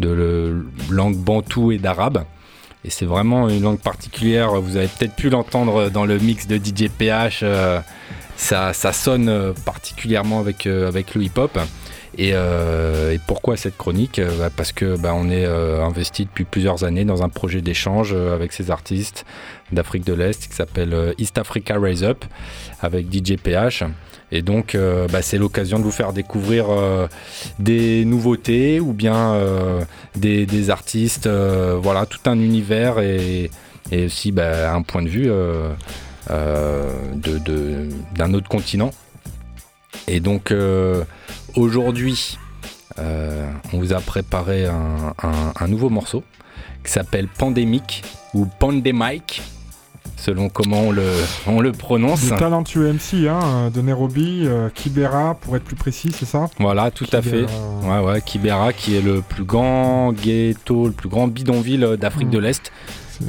[0.00, 2.24] de le- langue bantou et d'arabe.
[2.84, 4.60] Et c'est vraiment une langue particulière.
[4.60, 7.40] Vous avez peut-être pu l'entendre dans le mix de DJ PH.
[7.44, 7.78] euh,
[8.36, 11.58] ça, sonne euh, particulièrement avec, euh, avec le hip-hop.
[12.16, 17.22] Et, euh, pourquoi cette chronique bah, Parce que bah, est investi depuis plusieurs années dans
[17.22, 19.24] un projet d'échange avec ces artistes
[19.72, 22.24] d'Afrique de l'Est qui s'appelle East Africa Rise Up
[22.80, 23.82] avec DJ PH.
[24.30, 24.76] Et donc,
[25.10, 26.66] bah, c'est l'occasion de vous faire découvrir
[27.58, 29.36] des nouveautés ou bien
[30.14, 33.50] des, artistes, voilà, tout un univers et,
[33.92, 35.30] aussi un point de vue
[36.30, 38.90] de- de- d'un autre continent.
[40.08, 41.04] Et donc, euh,
[41.56, 42.38] aujourd'hui,
[42.98, 46.22] euh, on vous a préparé un, un- un nouveau morceau
[46.84, 48.02] qui s'appelle Pandémique
[48.34, 49.42] ou Pandemic,
[50.16, 51.06] selon comment on le,
[51.46, 52.22] on le prononce.
[52.22, 56.48] Du talentueux MC hein, de Nairobi, euh, Kibera pour être plus précis, c'est ça?
[56.58, 57.46] Voilà, tout à fait.
[57.82, 62.30] Ouais, ouais, Kibera, qui est le plus grand ghetto, le plus grand bidonville euh, d'Afrique
[62.30, 62.70] de l'Est.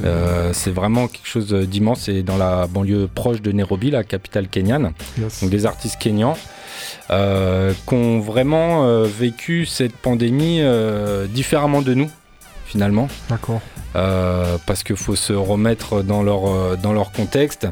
[0.04, 2.02] Euh, c'est vraiment quelque chose d'immense.
[2.02, 4.92] C'est dans la banlieue proche de Nairobi, la capitale kenyane.
[5.18, 5.40] Yes.
[5.42, 6.36] Donc des artistes kenyans
[7.10, 10.60] euh, qui ont vraiment euh, vécu cette pandémie
[11.30, 12.10] différemment de nous,
[12.66, 13.08] finalement.
[13.28, 13.60] D'accord.
[13.94, 17.66] Euh, parce qu'il faut se remettre dans leur, dans leur contexte.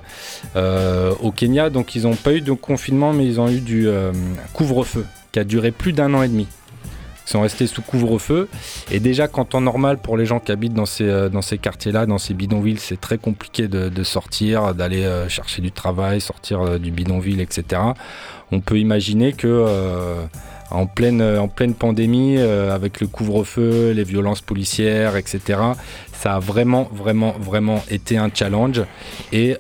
[0.57, 3.89] Euh, au Kenya, donc ils n'ont pas eu de confinement, mais ils ont eu du
[3.89, 4.11] euh,
[4.55, 6.47] couvre-feu qui a duré plus d'un an et demi.
[7.27, 8.49] Sont restés sous couvre-feu.
[8.91, 11.59] Et déjà, qu'en temps normal, pour les gens qui habitent dans ces, euh, dans ces
[11.59, 16.61] quartiers-là, dans ces bidonvilles, c'est très compliqué de, sortir, d'aller euh, chercher du travail, sortir
[16.61, 17.81] euh, du bidonville, etc.
[18.53, 19.67] On peut imaginer que
[20.71, 25.61] en, pleine, pandémie, avec le couvre-feu, les violences policières, etc.,
[26.13, 28.83] ça a vraiment, vraiment, vraiment été un challenge.
[29.33, 29.57] Et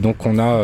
[0.00, 0.62] donc, on a.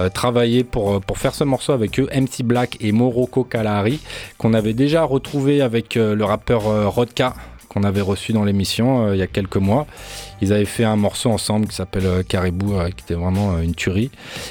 [0.00, 4.00] euh, euh, travaillé pour, pour faire ce morceau avec eux, MC Black et Morocco Kalahari,
[4.38, 7.34] qu'on avait déjà retrouvé avec euh, le rappeur euh, Rodka,
[7.68, 9.86] qu'on avait reçu dans l'émission euh, il y a quelques mois.
[10.40, 13.60] Ils avaient fait un morceau ensemble qui s'appelle euh, Caribou, euh, qui était vraiment euh,
[13.62, 14.10] une tuerie.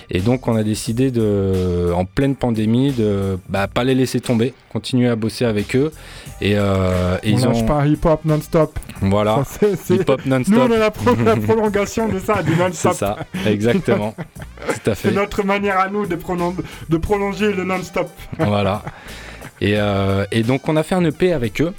[0.09, 4.53] Et donc on a décidé de, en pleine pandémie, de bah, pas les laisser tomber,
[4.71, 5.91] continuer à bosser avec eux.
[6.41, 8.77] Et, euh, et on ils ont pas hip-hop non-stop.
[9.01, 10.53] voilà, c'est- c'est- hip-hop non-stop.
[10.55, 12.93] Nous, on a la, pro- la prolongation de ça, du C'est non-stop.
[12.93, 14.13] ça, exactement.
[14.83, 15.09] Tout à fait.
[15.09, 16.55] C'est notre manière à nous de, prolon-
[16.89, 18.09] de prolonger le non-stop.
[18.39, 18.83] voilà.
[19.61, 21.73] Et, euh, et donc on a fait un EP avec eux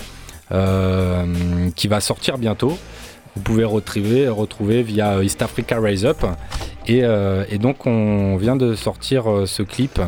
[0.53, 1.25] euh,
[1.77, 2.79] qui va sortir bientôt.
[3.39, 6.25] Vous pouvez retrouver, retrouver via East Africa Rise Up.
[6.89, 10.01] Et, euh, et donc on vient de sortir euh, ce clip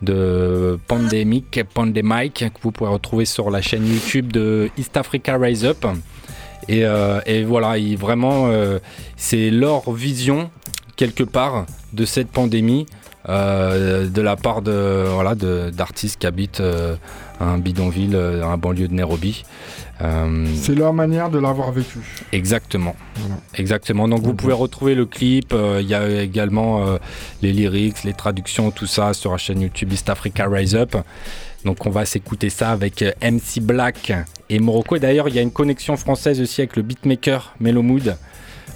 [0.00, 5.66] de Pandemic, Pandemic que vous pourrez retrouver sur la chaîne YouTube de East Africa Rise
[5.66, 5.84] Up.
[6.68, 8.78] Et, euh, et voilà, il- vraiment, euh,
[9.18, 10.50] c'est leur vision
[10.96, 12.86] quelque part de cette pandémie
[13.28, 16.96] euh, de la part de voilà d'artistes qui habitent euh,
[17.40, 19.44] un bidonville, euh, un banlieue de Nairobi.
[20.02, 21.98] Euh, C'est leur manière de l'avoir vécu.
[22.32, 22.96] Exactement.
[23.54, 24.08] Exactement.
[24.08, 25.52] Donc vous pouvez retrouver le clip.
[25.52, 26.98] euh, Il y a également euh,
[27.42, 30.96] les lyrics, les traductions, tout ça sur la chaîne YouTube East Africa Rise Up.
[31.64, 34.12] Donc on va s'écouter ça avec MC Black
[34.48, 34.96] et Morocco.
[34.96, 38.16] Et d'ailleurs il y a une connexion française aussi avec le beatmaker Melo Mood.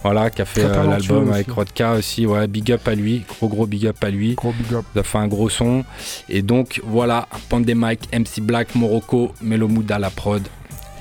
[0.02, 2.26] Voilà, qui a fait euh, l'album avec Rodka aussi.
[2.26, 3.24] Ouais, big up à lui.
[3.26, 4.34] Gros gros big up à lui.
[4.34, 4.84] Gros big up.
[4.94, 5.82] Il a fait un gros son.
[6.28, 10.42] Et donc voilà, Pandemic, MC Black, Morocco, Melo Mood à la prod.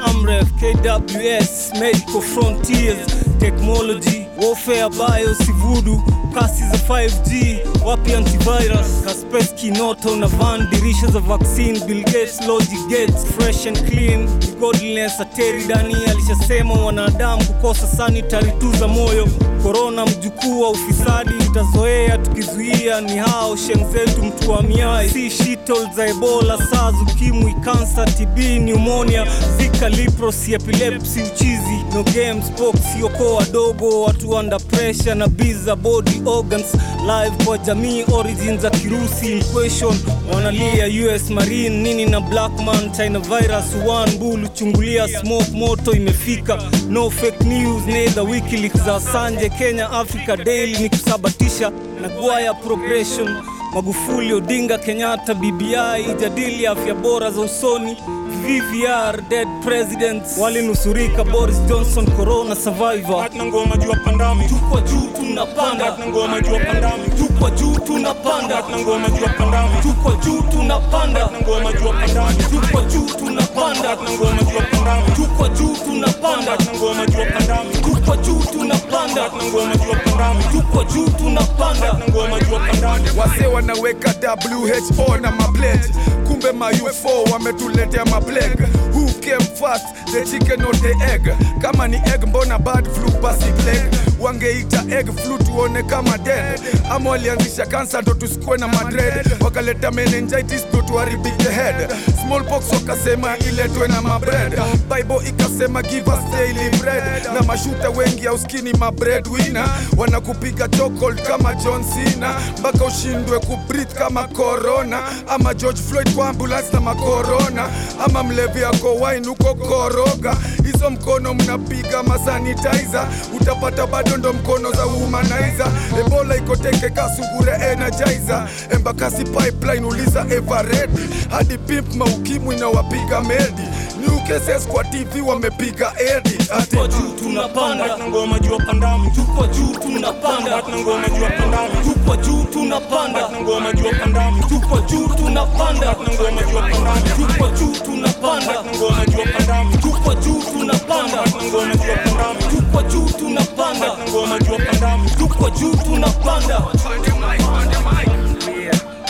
[0.00, 3.23] I'm ref KWS, made for frontiers.
[3.38, 6.02] Technology Warfare Bio Sivudu
[6.34, 9.02] kasi za 5G wapi antivirus?
[9.04, 14.28] Kaspes kinoto na van dirisha za vaccine Bill Gates Logic Gates fresh and clean
[14.60, 19.28] godliness ateri dani alishasema wanadamu kukosa sanitary tu za moyo.
[19.62, 26.58] Korona mjukuu wa ufisadi itazoea tukizuia ni hao sheng zetu mtuamiai si shitol za ebola
[26.58, 29.26] saz ukimwi kansa tb pneumonia
[29.58, 31.84] zika lipros epilepsy uchizi.
[31.94, 32.76] No games pox
[33.24, 36.74] okoa wadogo, watu under pressure na biza body organs.
[37.06, 39.94] Live kwa jamii origin za kirusi equation
[40.34, 44.12] wanalia us marine nini na black man china virus one.
[44.18, 46.58] Bulu chungulia smoke moto imefika.
[46.88, 49.48] No fake news neither wikileaks za sanje.
[49.48, 51.70] Kenya africa daily ni kusabatisha.
[52.02, 53.28] Na gwaya progression.
[53.74, 55.76] Magufuli odinga kenyatta bbi
[56.10, 57.96] ijadili afya bora za usoni
[58.44, 63.28] VVR dead president walinusurika Boris Johnson corona survivor.
[63.44, 64.44] Ngoma juu pandami.
[64.48, 65.96] Tuko juu tunapanda.
[66.08, 67.04] Ngoma juu pandami.
[67.18, 72.80] tuko juu tunapanda na ngoma juu pandami tuko juu tunapanda na ngoma juu pandami tuko
[72.82, 78.40] juu tunapanda na ngoma juu pandami tuko juu tunapanda na ngoma juu pandami tuko juu
[78.52, 85.16] tunapanda na ngoma juu pandami tuko juu tunapanda na ngoma juu pandami wase wanaweka who
[85.20, 85.90] na mablet
[86.26, 88.58] kumbe ma ufo wametuletea mableg
[88.94, 91.28] who came first the chicken or the egg
[91.62, 93.90] kama ni egg mbona bad flu basi plague
[94.24, 96.60] wangeita egg flu tuone kama dead.
[96.90, 99.36] Ama walianzisha kansa ndo tusikuwe na madred.
[99.40, 101.90] Wakaleta meningitis ndo tuharibike head.
[102.24, 104.60] Smallpox wakasema iletwe na mabred.
[104.96, 107.24] Bible ikasema give us daily bread.
[107.34, 112.34] Na mashuta wengi auskini mabred wina wanakupiga chokold kama john cena.
[112.58, 114.98] Mpaka ushindwe kubreathe kama corona.
[115.28, 117.68] Ama george floyd kwa ambulance na makorona.
[118.04, 120.36] Ama mlevi ako wine huko koroga.
[120.72, 123.06] Hizo mkono mnapiga masanitizer
[123.40, 125.66] utapata bado ndo mkono za humanizer
[126.00, 130.90] ebola ikoteke kasugure energizer embakasi pipeline uliza evered
[131.30, 133.62] hadi pimp maukimwi na wapiga medi
[134.00, 139.72] new cases kwa tv wamepiga edi ati tuko juu tunapanda ngoma juu pandami tuko juu
[139.82, 146.68] tunapanda ngoma juu pandami tuko juu tunapanda ngoma juu pandami tuko juu tunapanda ngoma juu
[146.70, 153.08] pandami tuko juu tunapanda ngoma juu pandami tuko juu tunapanda ngoma juu pandami tuko juu
[153.18, 156.60] tunapanda ngoma juu pandami tuko juu tunapanda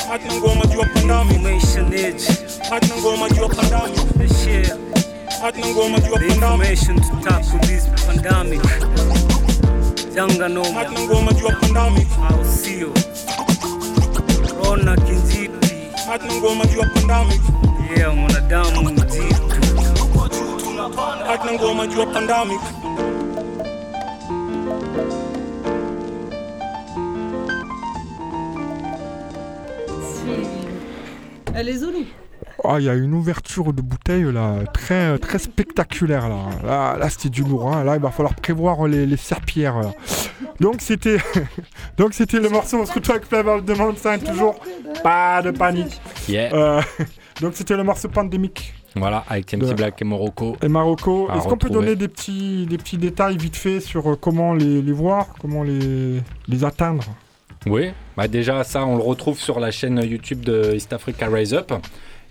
[0.09, 1.35] hata ngoma juu pandami
[2.70, 3.97] hata ngoma juu pandami
[5.42, 8.61] hata ngoma juu pandami information to tackle this pandemic
[10.14, 12.92] janga noma hata ngoma juu pandami au sio
[14.61, 15.75] corona kinjiti
[16.07, 17.40] hata ngoma juu pandami
[17.97, 19.49] yeah mwanadamu mjitu
[21.27, 22.55] hata ngoma juu pandami
[31.54, 31.74] Elle est.
[32.62, 36.36] Ah, il y a une ouverture de bouteille là, très, très spectaculaire là.
[36.64, 37.72] Là, là c'était du lourd.
[37.72, 37.84] hein.
[37.84, 39.80] Là, il va falloir prévoir les, les serpillères.
[39.80, 39.92] là.
[40.60, 41.18] Donc c'était,
[41.96, 42.78] donc c'était le morceau.
[42.80, 44.56] On se retrouve avec Flavor the Mountain, toujours
[45.02, 46.00] pas de panique.
[46.28, 46.52] Yeah.
[46.54, 46.82] Euh,
[47.40, 48.72] donc c'était le morceau pandémique.
[48.96, 50.56] Voilà, avec TMC De- Black et Morocco.
[50.62, 54.16] Et Marocco, est-ce qu'on peut donner des petits, des petits détails vite fait sur euh,
[54.16, 57.04] comment les, les voir, comment les, les atteindre?
[57.66, 61.55] Oui, bah déjà ça on le retrouve sur la chaîne YouTube de East Africa Rise
[61.55, 61.72] Up.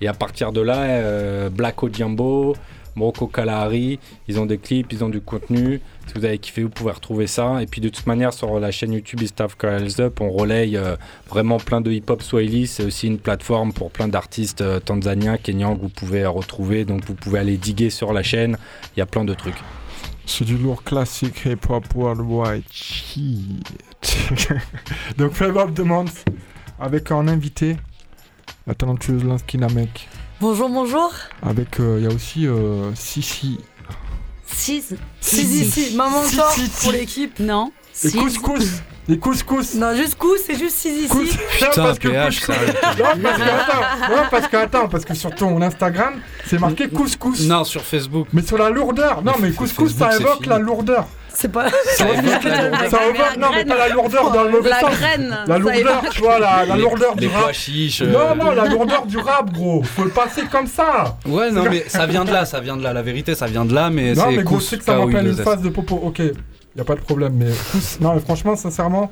[0.01, 2.55] Et à partir de là, euh, Black Odiambo,
[2.95, 5.81] Morocco Kalahari, ils ont des clips, ils ont du contenu.
[6.05, 7.61] Si vous avez kiffé, vous pouvez retrouver ça.
[7.61, 10.77] Et puis de toute manière, sur la chaîne YouTube East Africa Rise Up, on relaye
[10.77, 10.95] euh,
[11.29, 12.67] vraiment plein de hip-hop Swahili.
[12.67, 16.85] C'est aussi une plateforme pour plein d'artistes euh, tanzaniens, kenyans que vous pouvez retrouver.
[16.85, 18.57] Donc vous pouvez aller diguer sur la chaîne.
[18.95, 19.57] Il y a plein de trucs.
[20.25, 22.63] C'est du lourd classique hip-hop worldwide.
[25.17, 26.25] Donc Flavor of the Month
[26.79, 27.77] avec un invité,
[28.67, 30.07] la talentueuse Lansky Namek.
[30.41, 31.13] Bonjour, bonjour.
[31.41, 33.59] Avec, euh, il y a aussi euh, Sissi.
[34.45, 34.95] Six.
[35.21, 35.95] Si, Si.
[35.95, 36.21] Maman
[36.81, 37.39] pour l'équipe.
[37.39, 37.71] Non.
[38.03, 41.07] Et couscous Les couscous Non, juste cous, c'est juste six ici.
[41.61, 42.49] Non, parce que couscous-
[42.97, 46.89] Non, parce que attends, non, parce que attends, parce que sur ton Instagram, c'est marqué
[46.89, 47.41] couscous.
[47.47, 48.27] Non, sur Facebook.
[48.33, 49.21] Mais sur la lourdeur.
[49.23, 51.07] Non, mais couscous, ça Facebook, évoque la lourdeur.
[51.35, 51.67] C'est pas.
[51.97, 52.89] Ça évoque la lourdeur.
[52.91, 54.91] Ça évoque, non, mais pas la lourdeur dans le mauvais La sens.
[54.91, 57.43] graine, La lourdeur, tu vois, la, la lourdeur les du rap.
[57.43, 58.11] pois chiches, euh.
[58.11, 59.81] Non, non, la lourdeur du rap, gros.
[59.83, 61.17] Faut le passer comme ça.
[61.25, 62.93] Ouais, non, mais ça vient de là, ça vient de là.
[62.93, 64.95] La vérité, ça vient de là, mais Non, c'est mais gros, je sais que ça
[64.95, 65.43] m'appelle une K-O-U-2-S.
[65.43, 65.95] phase de popo.
[66.03, 67.51] Ok, y a pas de problème, mais
[67.99, 69.11] non, mais franchement, sincèrement,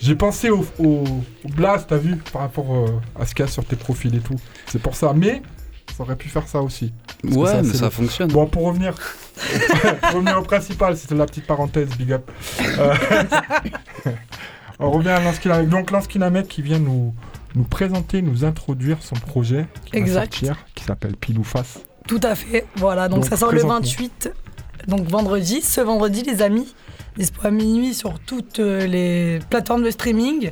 [0.00, 1.04] j'ai pensé au, au,
[1.44, 2.86] au blast, t'as vu, par rapport euh,
[3.20, 4.36] à ce qu'il y a sur tes profils et tout.
[4.66, 5.42] C'est pour ça, mais
[5.96, 6.92] ça aurait pu faire ça aussi.
[7.24, 8.30] Ouais, mais ça fonctionne.
[8.30, 12.30] Bon, pour revenir, pour revenir au principal, c'était la petite parenthèse, big up.
[12.78, 12.94] Euh,
[14.78, 17.14] on revient à Lansky Donc, Lansky qui vient nous,
[17.54, 20.34] nous présenter, nous introduire son projet qui va Exact.
[20.34, 21.80] sortir, qui s'appelle Pile ou Face.
[22.06, 22.66] Tout à fait.
[22.76, 23.88] Voilà, donc, Donc, ça sort le présente-nous.
[23.88, 24.32] 28,
[24.86, 25.60] donc vendredi.
[25.60, 26.74] Ce vendredi, les amis,
[27.16, 30.50] dispo à minuit sur toutes euh, les plateformes de streaming.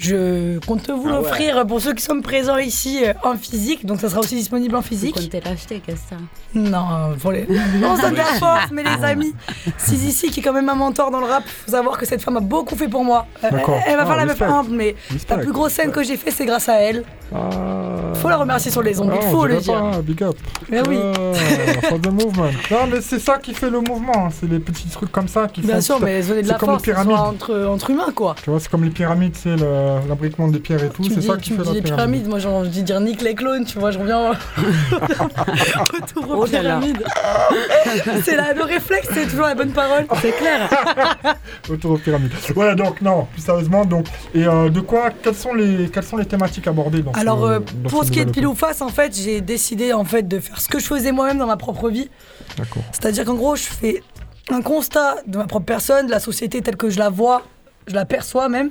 [0.00, 1.12] Je compte vous Ah ouais.
[1.12, 4.76] l'offrir pour ceux qui sont présents ici euh, en physique, donc ça sera aussi disponible
[4.76, 5.16] en physique.
[5.16, 6.16] Vous comptez l'acheter, qu'est-ce que ça
[6.54, 7.46] Non, pour les.
[7.80, 9.34] Non, ça la force, mais les amis.
[9.76, 12.36] Sizi qui est quand même un mentor dans le rap, faut savoir que cette femme
[12.36, 13.26] a beaucoup fait pour moi.
[13.44, 13.78] Euh, D'accord.
[13.86, 15.36] Elle, va Ah, faire la meuf humble, mais Respect.
[15.36, 17.04] la plus grosse scène que j'ai fait, c'est grâce à elle.
[17.34, 17.38] Ah,
[18.14, 19.74] Faut la remercier sur les ongles, Ah, il faut le dire.
[19.80, 20.36] pas, big up.
[20.72, 20.98] Eh oui.
[21.02, 22.50] Ah, for the movement.
[22.70, 24.26] Non, mais c'est ça qui fait le mouvement.
[24.26, 24.28] hein.
[24.32, 25.80] C'est les petits trucs comme ça qui Bien font.
[25.82, 28.34] sûr, mais donner de c'est la comme les force, entre, entre humains, quoi.
[28.42, 31.04] Tu vois, c'est comme les pyramides, c'est le- l'abriquement des pierres et tout.
[31.04, 31.84] C'est ça qui tu me fait dis la pyramide.
[31.84, 34.32] pyramides, moi j'ai envie de dire nique les clones, tu vois, je reviens
[35.92, 37.02] retour aux Oh pyramides.
[38.24, 40.68] c'est la- le réflexe, c'est toujours la bonne parole, c'est clair.
[41.68, 42.32] Autour aux pyramides.
[42.54, 46.16] Voilà, donc non, plus sérieusement, donc et euh, de quoi, quelles sont les, quelles sont
[46.16, 48.54] les thématiques abordées dans Alors ce, euh, dans pour ce qui est de pile ou
[48.54, 51.46] face, en fait, j'ai décidé en fait de faire ce que je faisais moi-même dans
[51.46, 52.08] ma propre vie.
[52.56, 52.82] D'accord.
[52.92, 54.02] C'est-à-dire qu'en gros, je fais
[54.50, 57.42] un constat de ma propre personne, de la société telle que je la vois,
[57.86, 58.70] je la perçois même.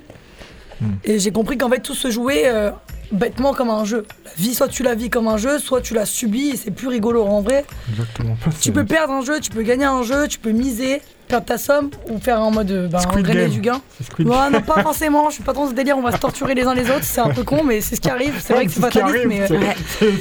[1.03, 2.71] Et j'ai compris qu'en fait tout se jouait euh,
[3.11, 4.05] bêtement comme un jeu.
[4.25, 6.71] La vie, soit tu la vis comme un jeu, soit tu la subis et c'est
[6.71, 7.65] plus rigolo en vrai.
[7.89, 8.35] Exactement.
[8.61, 11.57] Tu peux perdre un jeu, tu peux gagner un jeu, tu peux miser, perdre ta
[11.57, 13.49] somme ou faire en mode euh, ben, Squid engrainer Game.
[13.51, 13.81] du gain.
[14.19, 16.63] Ouais, non, pas forcément, je suis pas dans ce délire, on va se torturer les
[16.63, 18.35] uns les autres, c'est un peu con, mais c'est ce qui arrive.
[18.39, 19.51] C'est vrai que c'est ce fataliste, mais.
[19.51, 19.59] euh,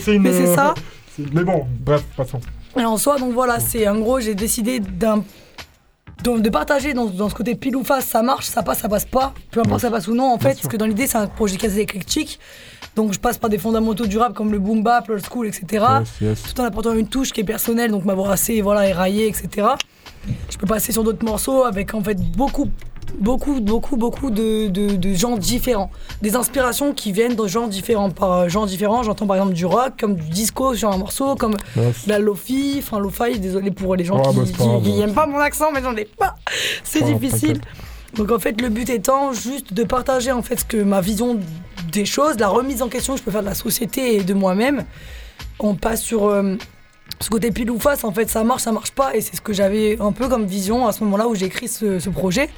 [0.02, 0.74] c'est- une- mais c'est ça.
[1.32, 2.40] Mais bon, bref, passons.
[2.78, 5.24] Et en soi, donc voilà, c'est en gros, j'ai décidé d'un
[6.22, 8.88] de, de partager dans, dans ce côté pile ou face, ça marche, ça passe, ça
[8.88, 11.18] passe pas, peu importe ça passe ou non en fait, parce que dans l'idée c'est
[11.18, 12.40] un projet quasi éclectique,
[12.94, 15.84] donc je passe par des fondamentaux du rap comme le boom bap, l'old school, etc.
[16.00, 16.42] Yes, yes.
[16.42, 19.68] Tout en apportant une touche qui est personnelle, donc m'avoir assez voilà éraillé, etc.
[20.50, 22.68] Je peux passer sur d'autres morceaux avec en fait beaucoup,
[23.18, 25.90] beaucoup, beaucoup, beaucoup de, de, de gens différents.
[26.22, 28.10] Des inspirations qui viennent de gens différents.
[28.10, 31.56] Par gens différents, j'entends par exemple du rock, comme du disco sur un morceau, comme
[31.76, 32.04] Yes.
[32.06, 34.42] de la lofi, enfin lo-fi, désolé pour les gens qui, bah,
[35.06, 36.36] c'est pas mon accent, mais j'en ai pas.
[36.84, 37.60] C'est difficile.
[38.14, 41.38] Donc en fait, le but étant juste de partager en fait ce que ma vision
[41.92, 44.32] des choses, la remise en question que je peux faire de la société et de
[44.34, 44.84] moi-même.
[45.58, 46.56] On passe sur euh,
[47.20, 49.40] ce côté pile ou face, en fait, ça marche, ça marche pas, et c'est ce
[49.40, 52.48] que j'avais un peu comme vision à ce moment-là où j'ai écrit ce, ce projet.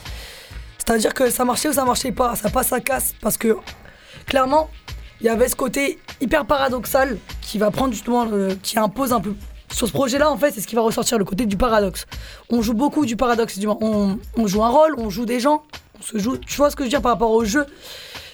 [0.89, 3.59] C'est-à-dire que ça marchait ou ça marchait pas, ça passe, ça casse, parce que
[4.25, 4.71] clairement,
[5.21, 9.21] il y avait ce côté hyper paradoxal qui va prendre justement, le- qui impose un
[9.21, 9.35] peu.
[9.71, 12.07] Sur ce projet-là, en fait, c'est ce qui va ressortir, le côté du paradoxe.
[12.49, 15.63] On joue beaucoup du paradoxe, du on, on joue un rôle, on joue des gens,
[15.99, 16.39] on se joue.
[16.39, 17.67] Tu vois ce que je veux dire par rapport au jeu?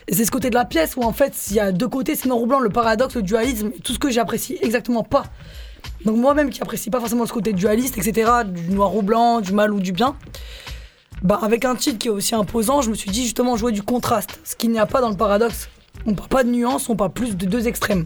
[0.09, 2.29] C'est ce côté de la pièce où, en fait, s'il y a deux côtés, c'est
[2.29, 5.25] noir ou blanc, le paradoxe, le dualisme, tout ce que j'apprécie exactement pas.
[6.05, 9.53] Donc moi-même qui apprécie pas forcément ce côté dualiste, etc., du noir ou blanc, du
[9.53, 10.15] mal ou du bien,
[11.23, 13.83] bah avec un titre qui est aussi imposant, je me suis dit justement jouer du
[13.83, 15.69] contraste, ce qu'il n'y a pas dans le paradoxe.
[16.07, 18.05] On parle pas de nuances, on parle plus de deux extrêmes.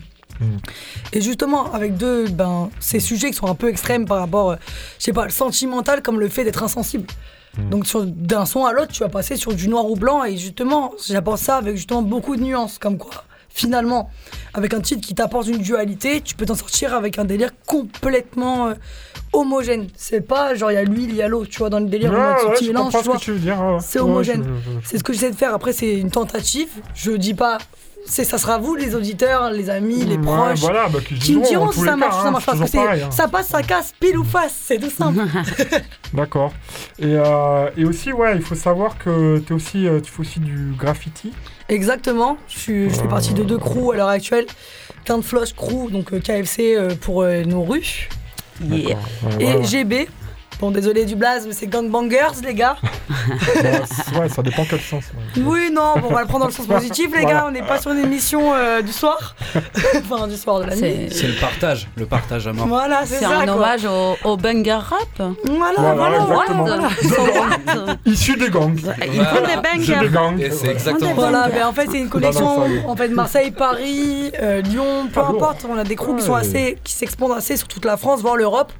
[1.13, 4.57] Et justement, avec deux, ben, ces sujets qui sont un peu extrêmes par rapport, euh,
[5.01, 7.07] je sais pas, le sentimental comme le fait d'être insensible.
[7.71, 10.37] Donc sur- d'un son à l'autre, tu vas passer sur du noir ou blanc et
[10.37, 13.25] justement, j'apporte ça avec justement beaucoup de nuances, comme quoi,
[13.59, 14.09] finalement,
[14.55, 18.69] avec un titre qui t'apporte une dualité, tu peux t'en sortir avec un délire complètement
[18.69, 18.75] euh,
[19.33, 19.89] homogène.
[19.97, 21.87] C'est pas genre il y a lui, il y a l'autre, tu vois, dans le
[21.87, 23.15] délire, Ouais, ouais, petit mélange, tu vois.
[23.15, 23.81] ouais.
[23.81, 24.45] C'est homogène.
[24.83, 25.53] je- C'est ce que j'essaie de faire.
[25.55, 26.69] Après, c'est une tentative.
[26.95, 27.59] Je dis pas.
[28.09, 31.37] C'est, ça sera vous, les auditeurs, les amis, les Ouais, proches, voilà, bah, qui qui
[31.37, 32.57] me diront, si ça marche cas, ou ça hein, marche pas.
[32.57, 33.11] Parce que pareil, hein.
[33.11, 35.21] ça passe, ça casse, pile ou face, c'est tout simple.
[36.15, 36.53] D'accord.
[36.99, 40.41] Et, euh, et aussi, ouais, il faut savoir que es aussi, euh, tu fais aussi
[40.41, 41.33] du graffiti.
[41.69, 42.39] Exactement.
[42.49, 44.47] Je, suis- je fais partie de deux crews à l'heure actuelle.
[45.23, 48.09] Flush Crew, donc euh, KFC euh, pour euh, nos rues.
[48.61, 48.97] Yeah.
[48.97, 48.97] Ouais,
[49.41, 49.63] Et voilà.
[49.63, 50.09] GB.
[50.61, 52.77] Bon, désolé du blaze, mais c'est Gangbangers, les gars.
[53.09, 55.05] Bah, ouais, ça dépend quel sens.
[55.37, 55.43] ouais.
[55.45, 57.39] Oui, non, bon, on va le prendre dans le sens positif, les Voilà.
[57.41, 57.45] gars.
[57.47, 59.37] On n'est pas sur une émission euh, du soir.
[59.97, 61.09] enfin, du soir de la nuit.
[61.13, 62.67] C'est le partage, le partage à mort.
[62.67, 63.39] Voilà, c'est C'est ça.
[63.39, 63.55] un quoi.
[63.55, 65.33] hommage au, au banger rap.
[65.47, 67.97] Voilà, Voilà, gangs.
[68.05, 68.81] Issu des gangs.
[69.15, 69.93] Il faut des bangers.
[69.93, 70.41] Issu des gangs.
[70.41, 74.61] Et c'est exactement Voilà, mais en fait c'est une collection en fait Marseille, Paris, euh,
[74.63, 76.41] Lyon, peu Ah, importe, on a des crews qui sont Ouais.
[76.41, 78.73] assez qui s'expandent assez sur toute la France, voire l'Europe.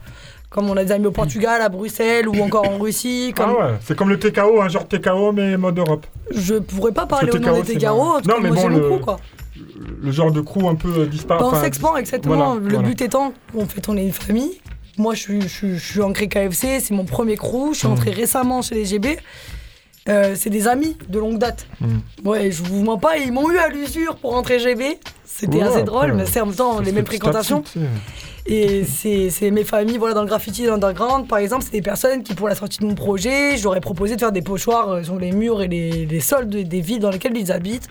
[0.51, 3.35] Comme on a des amis au Portugal, à Bruxelles ou encore en Russie.
[3.37, 3.51] Comme...
[3.59, 6.07] Ah ouais, c'est comme le TKO, un genre TKO mais mode Europe.
[6.31, 8.17] Je pourrais pas parler au nom TKO, des marrant.
[8.17, 9.21] en tout Non, cas mais moi bon, le- crew quoi.
[10.03, 11.41] Le genre de crew un peu euh, disparu.
[11.41, 12.55] Bah, on s'expand exactement.
[12.55, 12.89] voilà, le voilà.
[12.89, 14.59] but étant, en fait, on est une famille.
[14.97, 17.73] Moi, je suis, je, suis- je suis ancré KFC, c'est mon premier crew.
[17.73, 19.19] Je suis entré récemment chez les GB.
[20.09, 21.67] Euh, c'est des amis de longue date.
[21.81, 21.99] Mm.
[22.27, 24.99] Ouais, je vous mens pas, ils m'ont eu à l'usure pour rentrer GB.
[25.25, 27.63] C'était Ouais, assez drôle, mais c'est en même temps les mêmes fréquentations.
[28.51, 32.23] Et c'est mes familles, voilà, dans le graffiti, dans l'underground, par exemple, c'est des personnes
[32.23, 34.89] qui, pour la sortie de mon projet, je leur ai proposé de faire des pochoirs
[34.89, 37.89] euh, sur les murs et les, les sols de- des villes dans lesquelles ils habitent.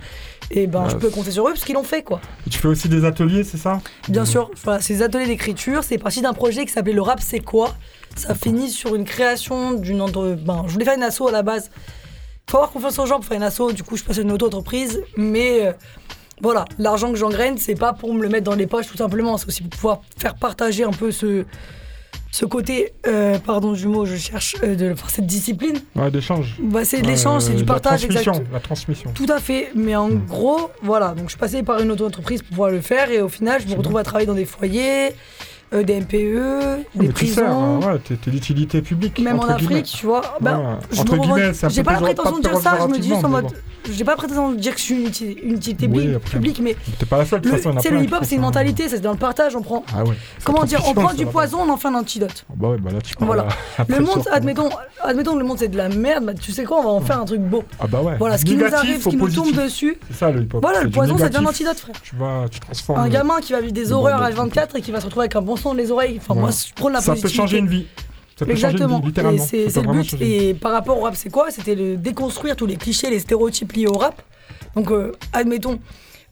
[0.49, 2.19] Et ben, Ouais, je peux compter sur eux parce qu'ils l'ont fait, quoi.
[2.47, 3.81] Et tu fais aussi des ateliers, c'est ça?
[4.09, 7.39] Bien sûr, voilà, ces ateliers d'écriture, c'est parti d'un projet qui s'appelait Le rap c'est
[7.41, 7.75] quoi?
[8.15, 10.35] Ça finit sur une création d'une entre...
[10.43, 11.69] Ben, je voulais faire une asso à la base.
[12.49, 14.31] Faut avoir confiance aux gens pour faire une asso, du coup je passe à une
[14.31, 15.73] auto-entreprise, mais euh,
[16.41, 19.37] voilà, l'argent que j'engraine, c'est pas pour me le mettre dans les poches tout simplement,
[19.37, 21.45] c'est aussi pour pouvoir faire partager un peu ce
[22.29, 25.77] ce côté, euh, pardon du mot, je cherche euh, de enfin, cette discipline.
[25.95, 26.57] Ouais, d'échange.
[26.61, 28.53] Bah, c'est de l'échange, c'est du la partage, transmission, exact.
[28.53, 29.11] La transmission.
[29.15, 30.25] Tout à fait, mais en Hmm.
[30.27, 33.29] gros, voilà, donc je suis passé par une auto-entreprise pour pouvoir le faire et au
[33.29, 35.15] final, je me retrouve à travailler dans des foyers,
[35.73, 37.79] euh, des MPE, des sers, hein, prisons.
[37.79, 39.19] ouais, t'es d'utilité publique.
[39.19, 39.83] Même en Afrique, guillemets.
[39.83, 40.21] tu vois.
[40.41, 40.51] Ouais,
[40.91, 43.29] je entre guillemets, J'ai pas la prétention de dire ça, je me dis juste en
[43.29, 43.47] mode.
[43.91, 46.31] J'ai pas prétention de dire que je suis une utilité, une utilité Oui, publique- après,
[46.31, 46.75] publique, mais.
[46.99, 47.97] T'es pas la seule, de toute façon, plein.
[47.99, 49.83] le hip-hop, c'est une mentalité, c'est dans le partage, on prend.
[49.95, 50.15] Ah ouais.
[50.43, 52.45] Comment dire On prend du poison, on en fait un antidote.
[52.49, 53.13] Ah Bah ouais, bah là, tu.
[53.19, 53.47] Voilà.
[53.87, 54.69] Le monde, admettons,
[55.03, 57.01] admettons que le monde c'est de la merde, bah, tu sais quoi, on va en
[57.01, 57.63] faire un truc beau.
[57.79, 58.15] Ah bah ouais.
[58.17, 59.97] Voilà, ce qui nous arrive, ce qui nous tombe dessus.
[60.09, 60.61] C'est ça le hip-hop.
[60.61, 61.95] Voilà, c'est le poison, ça devient un antidote, frère.
[62.01, 62.99] Tu vas, tu transformes.
[62.99, 65.35] Un gamin qui va vivre des horreurs à 24 et qui va se retrouver avec
[65.35, 66.19] un bon son dans les oreilles.
[66.21, 67.87] Enfin, moi, je prends la Ça peut changer une vie.
[68.37, 69.01] Ça peut Exactement.
[69.39, 70.03] c'est Ça le but.
[70.03, 70.49] changer.
[70.49, 71.49] Et par rapport au rap, c'est quoi?
[71.49, 74.21] C'était le déconstruire tous les clichés, les stéréotypes liés au rap.
[74.75, 75.79] Donc, euh, admettons,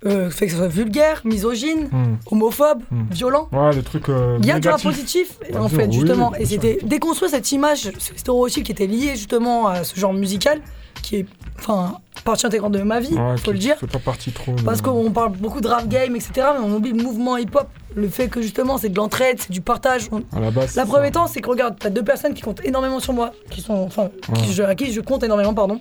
[0.06, 2.16] euh, fait que ce soit vulgaire, misogyne, Hmm.
[2.30, 3.06] homophobe, Hmm.
[3.12, 3.50] violent.
[3.52, 4.10] Ouais, les trucs.
[4.10, 6.36] euh, Il y a du rap positif, Bien en fait, oui, justement.
[6.36, 10.62] et c'était déconstruire cette image, ce stéréotype qui était lié justement à ce genre musical,
[11.02, 11.26] qui est,
[11.58, 13.76] enfin, partie intégrante de ma vie, Ouais, faut le dire.
[13.80, 14.54] C'est pas parti trop.
[14.66, 16.32] Parce mais- qu'on parle beaucoup de rap game, etc.
[16.60, 17.68] Mais on oublie le mouvement hip-hop.
[17.96, 20.10] Le fait que justement, c'est de l'entraide, c'est du partage.
[20.12, 20.76] On- À la base.
[20.76, 21.08] La ça.
[21.08, 24.10] étant, c'est que regarde, t'as deux personnes qui comptent énormément sur moi, qui sont, enfin,
[24.34, 24.48] qui Ouais.
[24.52, 25.80] je- à qui je compte énormément, pardon,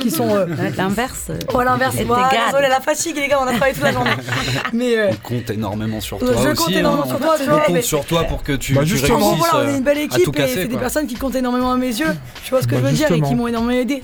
[0.00, 0.30] qui sont.
[0.34, 0.46] euh,
[0.78, 1.30] L'inverse.
[1.52, 1.96] Ouais, l'inverse.
[2.06, 4.10] Voilà, désolé, la fatigue, les gars, on a travaillé toute la journée.
[4.72, 4.96] Mais.
[4.96, 6.74] euh, On compte énormément sur Je toi compte aussi.
[6.78, 7.08] énormément hein.
[7.08, 9.18] sur toi, tu On vois, compte mais- sur toi pour que tu, Bah, justement.
[9.30, 10.54] Réussisses voilà, on est une belle euh, à équipe tout et casser.
[10.54, 12.16] c'est des personnes qui comptent énormément à mes yeux.
[12.44, 14.02] Tu vois ce que Bah, je veux dire et qui m'ont énormément aidé.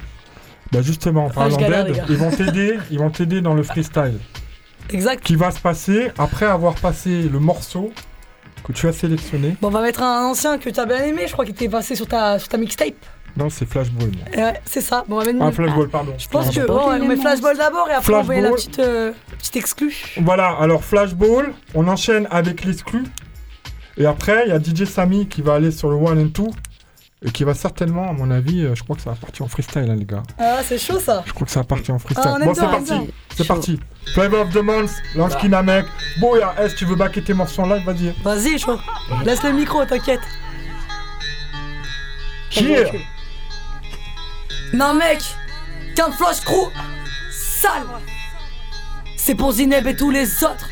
[0.73, 4.19] Bah justement, en parlant d'aide, ils vont t'aider, ils vont t'aider dans le freestyle.
[4.91, 5.23] Exact.
[5.25, 7.93] Qui va se passer après avoir passé le morceau
[8.65, 9.57] que tu as sélectionné.
[9.61, 11.95] Bon, on va mettre un ancien que t'as bien aimé, je crois qu'il était passé
[11.95, 12.95] sur ta, sur ta mixtape.
[13.37, 14.11] Non, c'est Flashball.
[14.65, 15.05] c'est ça.
[15.09, 16.15] Bon, on va mettre Ah, Flashball, pardon.
[16.19, 19.13] Je pense que bon, on met Flashball d'abord et après on met la petite, euh,
[19.39, 19.95] petite exclue.
[20.23, 23.05] Voilà, alors Flashball, on enchaîne avec l'exclu.
[23.99, 26.51] Et après, il y a DJ Samy qui va aller sur le one and two.
[27.23, 29.49] Et qui va certainement, à mon avis, euh, je crois que ça va partir en
[29.49, 30.23] freestyle, hein, les gars.
[30.39, 31.23] Ah, c'est chaud ça.
[31.27, 32.31] Je crois que ça va partir en freestyle.
[32.35, 32.93] Ah, bon, c'est parti.
[33.35, 33.81] C'est parti.
[34.13, 35.87] Flavor of the Month, Lanskin mec.
[36.21, 37.85] Boya, est-ce que tu veux backer tes morceaux en live?
[37.87, 38.15] Vas-y.
[38.23, 38.79] Vas-y, chaud.
[39.25, 40.21] Laisse le micro, t'inquiète.
[42.51, 42.93] Cheer
[44.75, 45.23] Non, mec,
[45.95, 46.71] qu'un flash crew
[47.33, 47.87] sale.
[49.17, 50.69] C'est pour Zineb et tous les autres.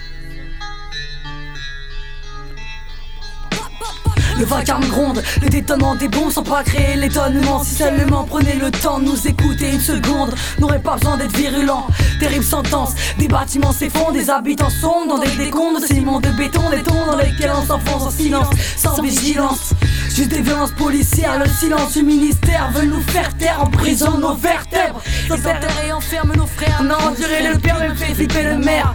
[4.39, 7.63] Le vacarme gronde, le détonnement des bombes sans pas créer l'étonnement.
[7.63, 11.87] Si seulement prenez le temps de nous écouter une seconde, n'aurait pas besoin d'être virulent.
[12.19, 16.69] Terrible sentence, des bâtiments s'effondrent, des habitants sombrent dans des décombres de ciment de béton,
[16.71, 19.73] des tombes dans lesquels on s'enfonce en silence, sans vigilance.
[20.15, 24.35] Juste des violences policières, le silence du ministère veut nous faire taire en prison nos
[24.35, 25.03] vertèbres.
[25.29, 26.85] Enterrent et enferment nos frères.
[26.85, 28.93] Non, on dirait le père me fait flipper le maire.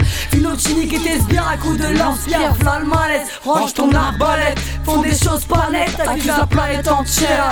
[0.50, 2.54] Autre chinique était bien à coup de lance-pierre.
[2.56, 4.58] V'là le malaise, range ton arbalète.
[4.84, 7.46] Font des choses pas nettes, accuse la planète entière.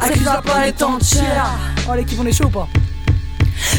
[0.00, 1.50] Accuse la planète entière.
[1.90, 2.68] Oh, l'équipe, on est chaud ou pas?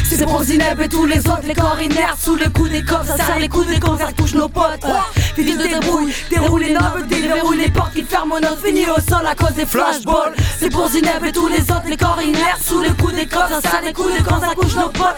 [0.04, 3.06] C'est pour Zineb et tous les autres, les corps inertes sous le coup des cops,
[3.06, 4.84] ça serre les coups des cons, ça touche nos potes.
[5.36, 9.26] Vite de débrouille, déroule les nobles, déverrouille les portes qui ferment nos finit au sol
[9.26, 10.34] à cause des flashballs.
[10.58, 13.48] C'est pour Zineb et tous les autres, les corps inertes sous le coup des cops,
[13.48, 15.16] ça serre les coups des cons, ça couche nos potes.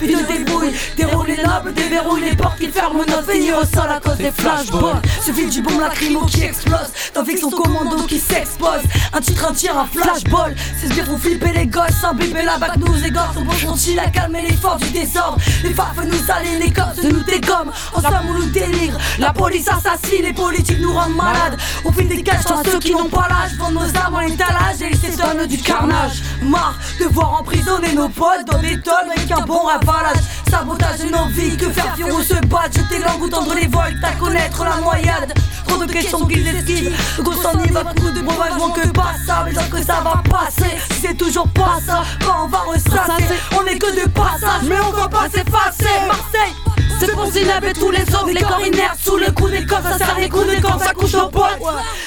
[0.00, 3.88] Vite de débrouille, déroule les nobles, déverrouille les portes qui ferment nos finit au sol
[3.88, 5.00] à cause des flashballs.
[5.24, 8.82] Suffit du bombe lacrymo qui explose, d'un fixe son commando qui s'expose.
[9.12, 10.54] Un titre, un tir, un flashball.
[10.80, 13.36] C'est ce bien font flipper les gosses, imbiber la bac nous égorge.
[13.38, 15.38] On qu'on chill à calmer les forces du désordre.
[15.62, 17.72] Les farfes nous allient, les cops nous dégomment.
[17.94, 18.98] En somme, on nous délivre.
[19.18, 21.58] La police assassine, les politiques nous rendent malades.
[21.84, 23.56] On fait des caches ceux qui n'ont pas l'âge.
[23.58, 26.22] Vendent nos armes en étalage et ils s'étonnent du carnage.
[26.42, 30.22] Marre de voir emprisonner nos potes dans des tonnes avec un bon ravalage.
[30.50, 32.74] Sabotage nos vies, que faire fier ou se battre.
[32.74, 35.32] Jeter l'angoute entre les vols, t'as connaître la noyade.
[35.66, 36.94] Trop de questions qu'ils esquivent.
[37.20, 39.54] Gros s'en y va, beaucoup de breuvagement que passable.
[39.54, 40.76] Genre que ça va passer.
[41.00, 43.24] C'est toujours pas ça, quand on va ressasser.
[43.58, 46.06] On est que de passage, mais on va pas s'effacer.
[46.06, 46.54] Marseille!
[47.00, 49.88] C'est pour Zineb et tous les autres, les corps inertes sous le coup des coffres,
[49.90, 51.58] ça serre les coups des camps, ça couche nos potes.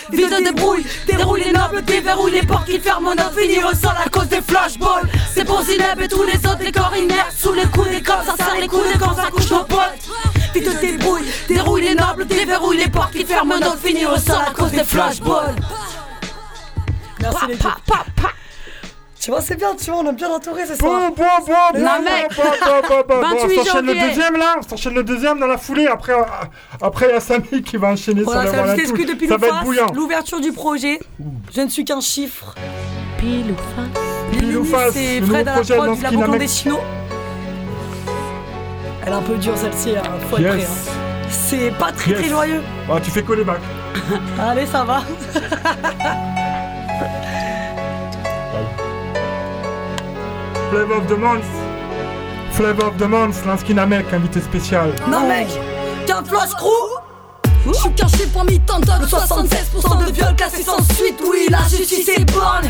[0.10, 3.92] Vite de débrouille, déroule les nobles, déverrouille les portes qui ferment notre finir au sol
[4.06, 5.10] à cause des flashballs.
[5.34, 8.24] C'est pour Zineb et tous les autres, les corps inertes sous le coup des coffres,
[8.38, 10.10] ça serre les coups des camps, ça couche nos potes.
[10.54, 14.40] Vite de débrouille, déroule les nobles, déverrouille les portes qui ferment notre finir au sol
[14.48, 15.56] à cause des flashballs.
[17.20, 17.46] Merci.
[19.26, 21.00] Tu vois, c'est bien, tu vois, on est bien entouré ce soir.
[21.10, 22.28] Bon, bon, bon, Non, bon, mec.
[22.38, 25.40] bon, bon, bon, bon, bon, 28 on s'enchaîne le deuxième là, on s'enchaîne le deuxième
[25.40, 25.88] dans la foulée.
[25.88, 26.22] Après, euh,
[26.80, 29.38] après il y a Samy qui va enchaîner Voilà, sur c'est le voilà depuis Ça
[29.38, 29.88] va être bouillant.
[29.96, 31.00] l'ouverture du projet.
[31.56, 32.54] Je ne suis qu'un chiffre.
[33.18, 36.40] Pile ou face Pile ou face, c'est le Fred nouveau à la projet de prod,
[36.40, 36.82] la chinois.
[39.08, 40.64] Elle est un peu dure celle-ci, hein, faut être prêt.
[40.66, 40.92] hein.
[41.32, 42.62] C'est pas très très joyeux.
[42.88, 43.58] Ah, tu fais que les bacs.
[44.40, 45.02] Allez, ça va.
[50.76, 51.46] Flavor of the Month.
[52.52, 54.90] Flavor of the Month, Lansky Namek, invité spécial.
[55.10, 55.48] Non, mec,
[56.06, 57.05] t'as un flash crew
[57.74, 61.20] je suis qu'un chiffre parmi tant d'autres 76% de viols classés sans suite.
[61.28, 62.70] Oui la justice est bonne.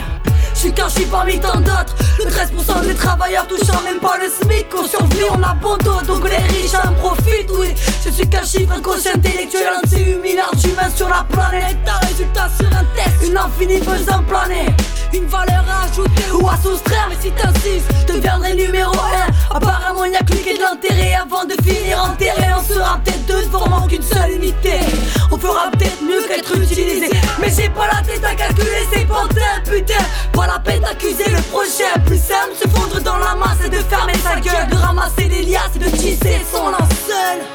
[0.54, 1.96] Je suis qu'un chiffre parmi tant d'autres.
[2.18, 6.38] Le 13% des travailleurs touchant même pas le SMIC On survit, on abandonne, donc les
[6.38, 7.74] riches en profitent Oui,
[8.06, 11.78] je suis qu'un chiffre intellectuel Un de 8 milliards d'humains sur la planète.
[11.86, 14.68] Un résultat sur un test, une infinie faisant planer.
[15.14, 17.10] Une valeur à ajouter ou à soustraire.
[17.10, 21.44] Mais si t'insistes, je deviendrai numéro 1 Apparemment il n'y a que de l'intérêt Avant
[21.44, 22.48] de finir enterré.
[22.58, 24.85] On sera peut-être deux, formant qu'une seule unité
[25.32, 27.10] On fera peut-être mieux qu'être utilisé.
[27.40, 31.42] Mais j'ai pas la tête à calculer ces pantins Putain, pas la peine d'accuser le
[31.52, 31.92] projet.
[32.06, 34.70] Plus simple, se fondre dans la masse et de fermer sa gueule.
[34.70, 37.46] De ramasser des liasses et de tisser son linceul.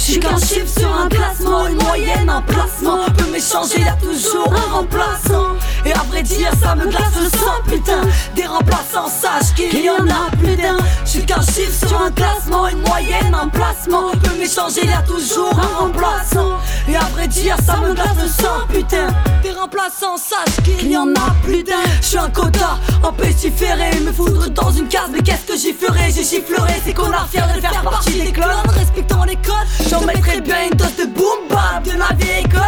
[0.00, 3.04] Je suis qu'un chiffre sur un classement, une moyenne, un placement.
[3.16, 5.56] Peut m'échanger, y'a toujours un remplaçant.
[5.84, 8.00] Et à vrai dire, ça me glace le sang, putain.
[8.34, 12.10] Des remplaçants, sache qu'il y en a plus d'un Je suis qu'un chiffre sur un
[12.10, 12.39] classement,
[12.72, 16.58] une moyenne, un placement Peut m'échanger, y'a toujours un remplaçant.
[16.88, 19.08] Et à vrai dire, ça me glace le sang, putain.
[19.42, 21.82] Des remplaçants, sache qu'il y en a plus d'un.
[22.00, 24.00] Je suis un quota, en pestiféré.
[24.00, 26.10] Me foudre dans une case, mais qu'est-ce que j'y ferai?
[26.14, 28.48] J'ai chifflerai ces connards fiers de faire partie des clones.
[28.74, 29.54] Respectant les codes,
[29.88, 32.60] J'en mettrais bien une dose de boom bap de la vieille école.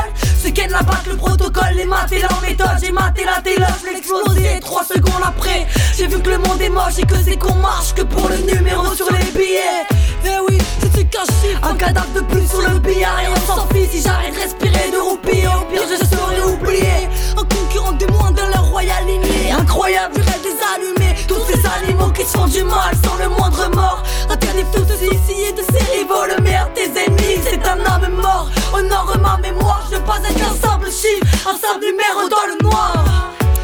[0.43, 2.79] Ce qu'est la bac, le protocole, les maths et leur méthode.
[2.83, 6.61] J'ai maté la télé, je l'ai explosé Trois secondes après, j'ai vu que le monde
[6.61, 9.87] est moche Et que c'est qu'on marche que pour le numéro sur les billets
[10.25, 13.47] Eh oui, je suis qu'un chiffre, un cadavre de plus sur le billard Et on
[13.47, 13.91] s'en fiche.
[13.91, 17.09] Si j'arrête de respirer, de roupiller Au pire je serai oublié.
[17.37, 21.17] Un concurrent de moins dans leur royale lignée Incroyable, je rêve des allumés.
[21.29, 24.03] Tous ces animaux qui se font du mal sans le moindre mort.
[24.31, 25.03] Interdit tout ceci
[25.49, 28.49] et de ses rivaux, le meilleur des ennemis c'est un homme mort.
[28.73, 32.47] Honore ma mémoire, je ne veux pas être un simple chiffre, un simple numéro dans
[32.49, 33.05] le noir.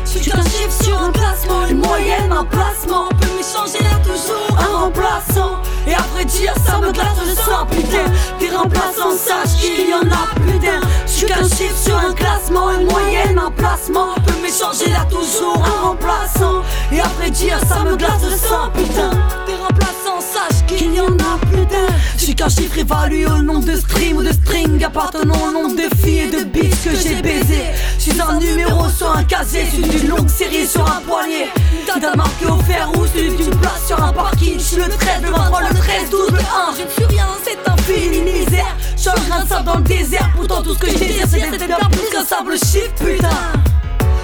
[0.04, 3.07] Je suis un chiffre sur un classement, une moyenne, un placement.
[3.38, 5.62] M'échanger là toujours un remplaçant.
[5.86, 8.10] Et vrai dire, ça me glace le sang, putain.
[8.40, 10.80] Des remplaçants, sache qu'il y en a plus d'un.
[11.28, 14.14] Suis qu'un chiffre sur un classement, une moyenne, un placement.
[14.26, 16.62] Peut m'échanger là toujours un remplaçant.
[16.90, 19.10] Et vrai dire, ça me glace le sang, putain.
[19.46, 21.92] Des remplaçants, sache qu'il y en a plus d'un.
[22.16, 25.76] Je suis qu'un chiffre évalué au nombre de streams ou de strings appartenant au nombre
[25.76, 27.60] de filles et de beats que j'ai baisé.
[27.98, 31.48] Je suis un numéro sur un casier, suis d'une longue série sur un poignet.
[32.00, 34.54] T'as marqué au fer rouge, celui d'une place sur un parking.
[34.54, 36.42] Je suis le 13, le 23, le 13, 12, le 1.
[36.78, 38.76] Je ne suis rien, c'est infini misère.
[39.08, 40.28] Un grain de dans le désert.
[40.36, 43.28] Pourtant, tout ce que je désire, c'est d'être bien plus qu'un simple chiffre, putain.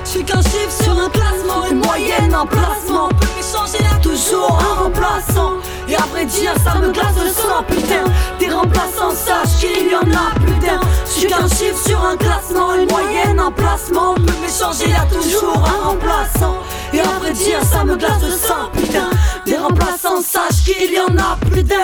[0.05, 3.09] Je suis qu'un chiffre sur un classement, une moyenne, un placement.
[3.11, 5.55] On peut m'échanger là toujours un remplaçant.
[5.89, 8.05] Et vrai dire, ça me glace le sang, putain.
[8.39, 10.81] Des remplaçants, sache qu'il y en a plus d'un.
[11.07, 14.15] Je suis qu'un chiffre sur un classement, une moyenne, un placement.
[14.15, 16.57] Peut m'échanger là toujours un remplaçant.
[16.93, 19.09] Et vrai dire, ça me glace le sang, putain.
[19.47, 21.77] Des remplaçants, sache qu'il y en a plus d'un.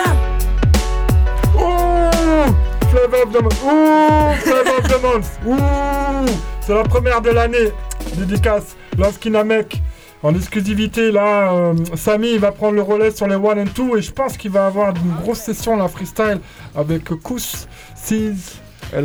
[1.55, 2.60] Ouh
[2.91, 6.31] Flavor of the Month Ouh Flavor of the Month Ouh
[6.61, 7.71] C'est la première de l'année
[8.15, 9.81] Dédicace Lansky Namek
[10.23, 13.97] en exclusivité là, euh, Samy il va prendre le relais sur les 1 and 2
[13.97, 16.39] et je pense qu'il va avoir une grosse session la freestyle
[16.75, 17.65] avec Kous,
[17.95, 18.59] Seas
[18.93, 18.97] et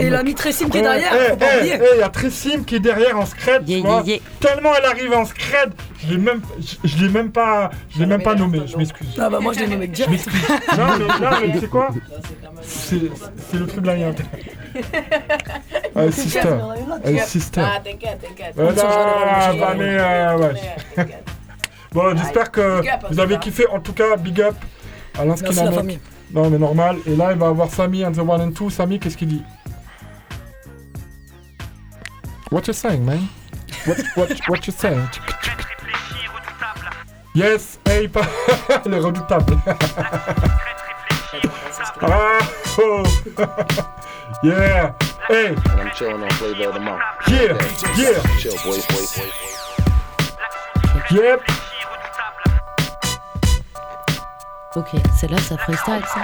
[0.00, 1.74] Et mis Tressim qui est derrière, eh, faut pas eh, oublier.
[1.78, 3.66] eh, Il y a Tressim qui est derrière en scred.
[3.66, 4.02] tu vois.
[4.40, 5.72] Tellement elle arrive en scred,
[6.02, 8.62] je l'ai même, je, je l'ai même pas, je l'ai même pas nommé.
[8.66, 9.08] Je m'excuse.
[9.18, 10.10] Ah bah moi je l'ai nommé Je direct.
[10.12, 10.48] m'excuse.
[10.78, 11.88] non mais, non, mais c'est quoi?
[12.62, 14.22] C'est le truc de la yinte.
[15.94, 16.40] Ah, sister.
[17.04, 17.60] Ah, sister.
[17.62, 18.56] Ah, t'inquiète, t'inquiète.
[21.92, 23.66] Bon, j'espère que vous avez kiffé.
[23.68, 24.54] En tout cas, big up
[25.18, 26.00] à famille.
[26.32, 26.96] Non, mais normal.
[27.06, 28.70] Et là, il va avoir Samy and the one and two.
[28.70, 29.42] Samy, qu'est-ce qu'il dit?
[32.50, 33.28] What you saying, man?
[33.86, 35.08] What, what, what you saying?
[37.34, 38.26] Yes, hey, pas...
[38.86, 39.58] les redoutables.
[42.02, 43.04] Ah, oh.
[44.42, 44.92] yeah,
[45.28, 47.02] hey, And I'm chilling on Flavor of the Month.
[47.28, 47.54] Yeah,
[47.96, 48.22] yeah.
[48.38, 49.18] Chill, boys, boys.
[51.10, 51.42] yep.
[54.74, 56.20] Ok, c'est là ça freestyle ça.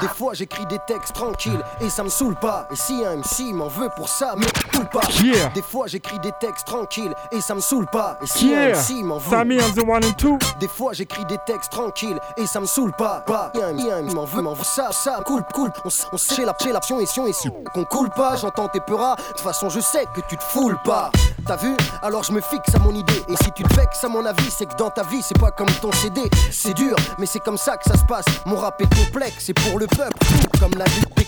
[0.00, 2.66] Des fois j'écris des textes tranquilles et ça me saoule pas.
[2.72, 4.42] Et si un MC m'en veut pour ça, me
[4.72, 5.00] saoule pas.
[5.22, 5.48] Yeah.
[5.54, 8.18] Des fois j'écris des textes tranquilles et ça me saoule pas.
[8.22, 8.60] Et si Yeah.
[8.60, 9.30] un MC m'en veut.
[9.30, 10.38] Sammy and the one and two.
[10.58, 13.20] Des fois j'écris des textes tranquilles et ça me saoule pas.
[13.26, 13.52] Pas.
[13.56, 14.64] Un un m'en veut, m'en veut.
[14.64, 15.70] Ça, ça, cool, cool.
[15.84, 16.54] On, on sait la
[17.00, 19.16] et sion et si qu'on coule pas, j'entends tes peuras.
[19.16, 21.10] De toute façon, je sais que tu te foules pas.
[21.46, 21.76] T'as vu?
[22.02, 23.22] Alors je me fixe à mon idée.
[23.28, 25.50] Et si tu te vexes à mon avis, c'est que dans ta vie, c'est pas
[25.50, 26.22] comme ton CD.
[26.50, 28.24] C'est dur, mais c'est comme ça que ça se passe.
[28.46, 30.18] Mon rap est complexe, c'est pour le peuple.
[30.58, 31.26] Comme la lutte des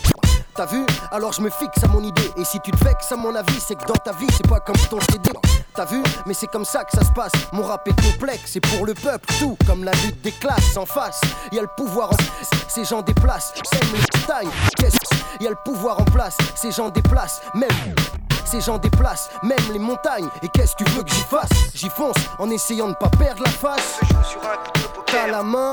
[0.55, 2.29] T'as vu Alors je me fixe à mon idée.
[2.37, 4.59] Et si tu te vexes à mon avis, c'est que dans ta vie, c'est pas
[4.59, 5.31] comme ton CD.
[5.73, 7.31] T'as vu Mais c'est comme ça que ça se passe.
[7.51, 9.57] Mon rap est complexe, c'est pour le peuple, tout.
[9.65, 11.21] Comme la lutte des classes en face.
[11.51, 12.17] Y a le pouvoir en
[12.67, 13.53] ces gens déplacent.
[13.71, 14.51] Sème les montagnes.
[14.77, 14.97] Qu'est-ce
[15.39, 17.41] Y a le pouvoir en place, ces gens déplacent.
[17.55, 17.69] Même.
[18.53, 20.29] Ces gens déplacent même les montagnes.
[20.43, 21.49] Et qu'est-ce que tu veux que j'y fasse?
[21.73, 23.99] J'y fonce en essayant de pas perdre la face.
[25.07, 25.71] T'as la main,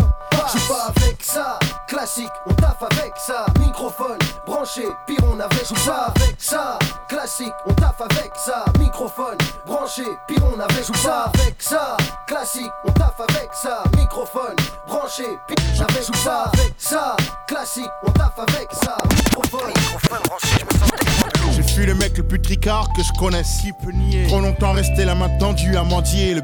[0.49, 1.59] j'suis pas avec ça.
[1.87, 3.45] Classique, on taffe avec ça.
[3.59, 4.16] Microphone
[4.47, 5.62] branché, pire on avait.
[5.62, 6.78] J'suis pas avec ça.
[7.07, 8.64] Classique, on taffe avec ça.
[8.78, 10.83] Microphone branché, pire on avait.
[10.83, 11.99] J'suis pas avec ça.
[12.26, 13.83] Classique, on taffe avec ça.
[13.95, 14.57] Microphone
[14.89, 16.01] branché, pire j'avais.
[16.01, 17.14] J'suis pas avec ça.
[17.47, 18.97] Classique, on taffe avec ça.
[19.11, 21.39] Microphone, microphone branché, je me sens
[21.71, 23.45] Je suis le mec le plus tricard que je connais.
[23.45, 24.27] Si peu nier?
[24.27, 26.35] Trop longtemps resté la main tendue à mendier.
[26.35, 26.43] Le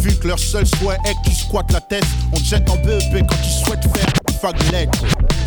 [0.00, 2.76] Vu que leur seul souhait est que tu squattes la tête, on te jette en
[2.76, 4.06] BEP quand tu souhaites faire
[4.40, 4.88] faglet.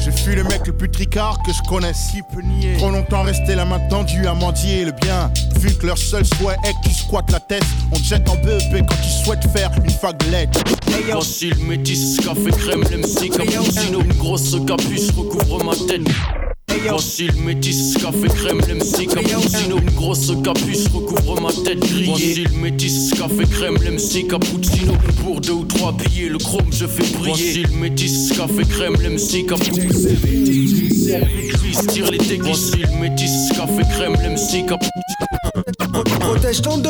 [0.06, 2.76] Je suis le mec le plus tricard que je connais, si peu nier?
[2.78, 5.32] Trop longtemps resté la main tendue à mendier le bien.
[5.60, 7.64] Vu que leur seul souhait est que tu squattes la tête,
[7.94, 10.62] on te jette en BEP quand tu souhaites faire une faglette.
[11.10, 16.02] Voici le métis, café crème, l'MC, cappuccino, une grosse capuche recouvre ma tête.
[16.84, 22.06] Voici le métis, café crème, l'MC, cappuccino, une grosse capuche recouvre ma tête grillée.
[22.06, 26.86] Voici le métis, café crème, l'MC, cappuccino, pour deux ou trois billets, le chrome je
[26.86, 27.28] fais briller.
[27.28, 29.94] Voici le métis, café crème, l'MC, cappuccino.
[31.88, 32.42] tire les déguis.
[32.44, 35.26] Voici le métis, café crème, l'MC, cappuccino.
[36.20, 36.90] Protège ton dos.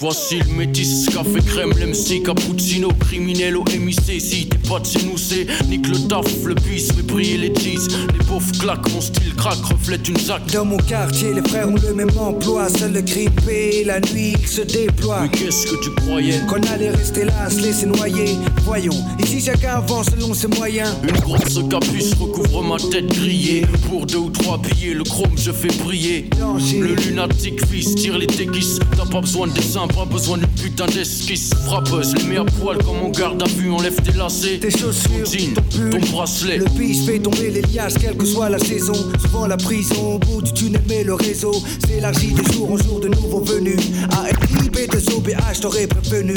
[0.00, 4.20] Voici le métis, café crème, l'MC, cappuccino, criminel au MIC.
[4.20, 7.54] Si t'es pas de chez nous, c'est nique le taf, le bis, fait briller les
[7.54, 7.88] cheese.
[8.12, 10.42] Les pauvres claquent, mon style craque, reflète une zac.
[10.52, 12.68] Dans mon quartier, les frères ont le même emploi.
[12.68, 15.22] Seul le grippé, la nuit qui se déploie.
[15.22, 16.40] Mais qu'est-ce que tu croyais?
[16.48, 18.36] Qu'on allait rester là, se laisser noyer.
[18.64, 20.90] Voyons, ici chacun avance selon ses moyens.
[21.02, 23.66] Une grosse capuche recouvre ma tête grillée.
[23.88, 26.30] Pour deux ou trois billets, le chrome je fais briller.
[26.72, 28.78] Le lunatique fils tire les déguises.
[28.96, 31.50] T'as pas besoin de dessin, pas besoin de putain d'esquisse.
[31.66, 34.58] Frappeuse, les mets à poil comme mon garde à vue, enlève tes lacets.
[34.60, 36.58] Tes chaussures, ton jean, ton bracelet.
[36.58, 38.83] Le biche fait tomber les liasses, quelle que soit la saison.
[38.84, 41.54] Souvent la prison, au bout du tunnel, mais le réseau
[41.86, 43.78] s'élargit de jour en jour de nouveaux venus.
[44.12, 46.34] ARIB de OBH, t'aurais prévenu.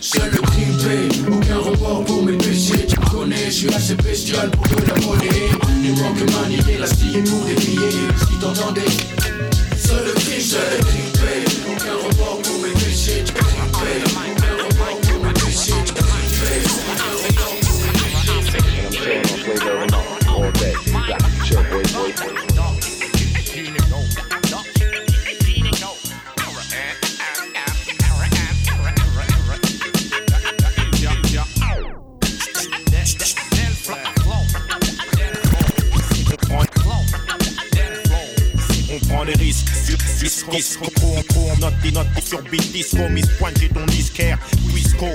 [0.00, 2.86] Seul le crime paye, aucun report pour mes péchés.
[2.86, 5.50] Tu me connais, je suis assez bestial pour que la monnaie.
[5.82, 7.90] Les banques manier la scie pour des billets.
[8.20, 8.82] Si t'entendais,
[9.76, 10.99] seul le crime, seul le crime
[42.82, 44.38] sur beat disco, mise pointe, j'ai ton disquaire,
[44.70, 45.06] Twisco,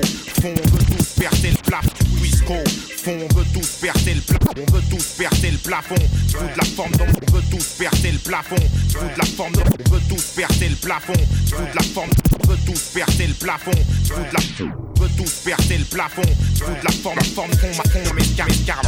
[0.41, 2.53] fond, on veut tous percer le plafond, Twisco,
[2.97, 6.57] fond, on veut tous percer le plafond, on veut tous percer le plafond, veux de
[6.57, 9.91] la forme, donc on veut tous percer le plafond, veux de la forme, donc on
[9.91, 12.09] veut tous percer le plafond, veux de la forme,
[12.43, 16.22] on veut tous percer le plafond, veux de la, on veut tous percer le plafond,
[16.22, 18.82] veux de la forme, forme, fond, ma fond, mes car,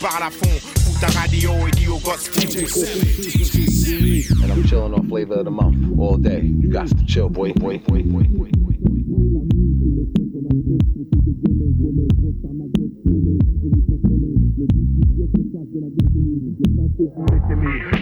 [0.00, 0.50] par la fond,
[0.84, 2.30] fous ta radio et dis au gosse,
[3.86, 4.13] And
[4.54, 6.42] I'm chilling on flavor of the month all day.
[6.42, 8.50] You got to chill, boy, boy, boy, boy, boy.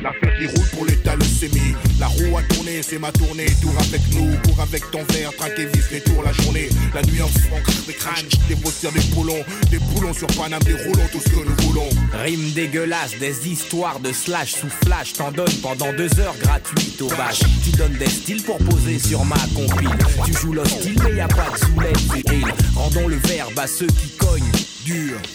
[0.02, 3.46] La fête qui roule pour l'état leucémie La roue a tourné, c'est ma tournée.
[3.60, 6.68] Tour avec nous, cours avec ton verre Traque et vis les tours la journée.
[6.92, 10.74] La nuit en fond, des crânes Des vautières, des poulons Des poulons sur Paname, des
[10.74, 11.88] roulons Tout ce que nous voulons.
[12.12, 15.12] Rimes dégueulasses, des histoires de slash sous flash.
[15.12, 19.24] T'en donnes pendant deux heures gratuites au bâche Tu donnes des styles pour poser sur
[19.24, 19.96] ma compile.
[20.24, 24.08] Tu joues l'hostile mais y a pas de soulève Rendons le verbe à ceux qui
[24.18, 24.51] cognent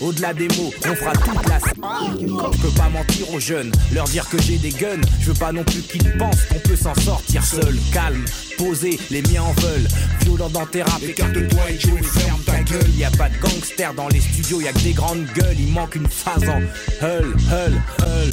[0.02, 4.28] Au-delà des mots, on fera toute la Je peux pas mentir aux jeunes, leur dire
[4.28, 5.02] que j'ai des guns.
[5.22, 8.26] Je veux pas non plus qu'ils pensent qu'on peut s'en sortir seul Calme,
[8.58, 9.88] posé, les miens en veulent.
[10.22, 12.90] Violent dans tes rap, écarte-toi et joue ferme ta gueule.
[12.98, 15.60] Y a pas de gangsters dans les studios, y a que des grandes gueules.
[15.60, 16.60] Il manque une phase en
[17.02, 18.32] hull, hull, hull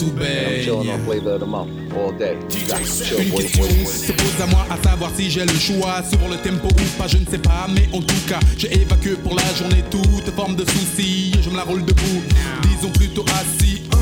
[0.00, 2.34] And I'm chilling on flavor of the month all day.
[2.50, 3.86] You got to chill, boy, boy, boy.
[3.86, 7.08] Se pose à moi à savoir si j'ai le choix sur le tempo ou pas,
[7.08, 10.54] je ne sais pas, mais en tout cas, j'ai évacué pour la journée toute forme
[10.54, 11.32] de soucis.
[11.42, 12.22] Je me la roule debout,
[12.62, 13.82] disons plutôt assis.
[13.92, 13.96] Hein,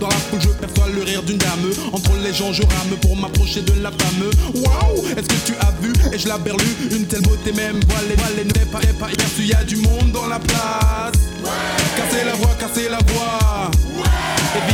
[0.00, 1.70] Dans la foule, je perçois le rire d'une dame.
[1.92, 4.30] Entre les gens, je rame pour m'approcher de la femme.
[4.54, 7.78] Waouh, est-ce que tu as vu Et je la berlu, une telle beauté même.
[7.88, 9.42] Voilée, voilée, n'est pas, pas aperçu.
[9.44, 11.20] Y a du monde dans la place.
[11.96, 13.70] Casser la voix, casser la voix.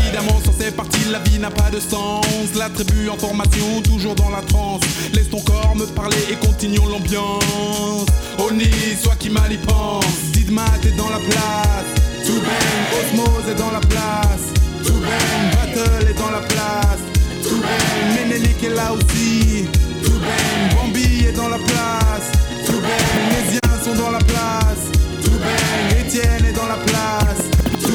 [0.08, 2.24] Évidemment, sans c'est parti, la vie n'a pas de sens.
[2.56, 4.80] La tribu en formation, toujours dans la transe.
[5.12, 8.06] Laisse ton corps me parler et continuons l'ambiance.
[8.38, 8.70] Oni,
[9.02, 10.06] soit qui mal y pense.
[10.32, 11.90] Didma, t'es dans la place.
[12.24, 14.46] Tout bang, Osmose est dans la place.
[14.84, 17.02] Bang, Battle est dans la place.
[17.42, 19.66] Tout bang, Menelik est là aussi.
[20.04, 22.32] Bang, Bambi est dans la place.
[22.64, 24.84] Tout bang, les sont dans la place.
[25.22, 27.44] Tout bang, Etienne est dans la place.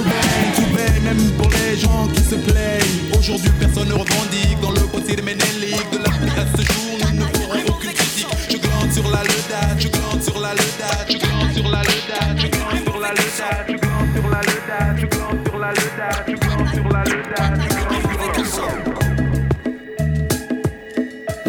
[0.03, 3.17] Bang, même pour les gens qui se plaignent.
[3.17, 5.89] Aujourd'hui, personne ne revendique dans le côté de Menelik.
[5.91, 8.27] De la à ce jour, nous ne ferons aucune critique.
[8.49, 12.39] Je glande sur la ledade, je glande sur la ledade, je glande sur la ledade,
[12.39, 16.25] je glande sur la ledade, je glande sur la ledade, je glande sur la ledade,
[16.27, 17.72] je glande sur la ledade,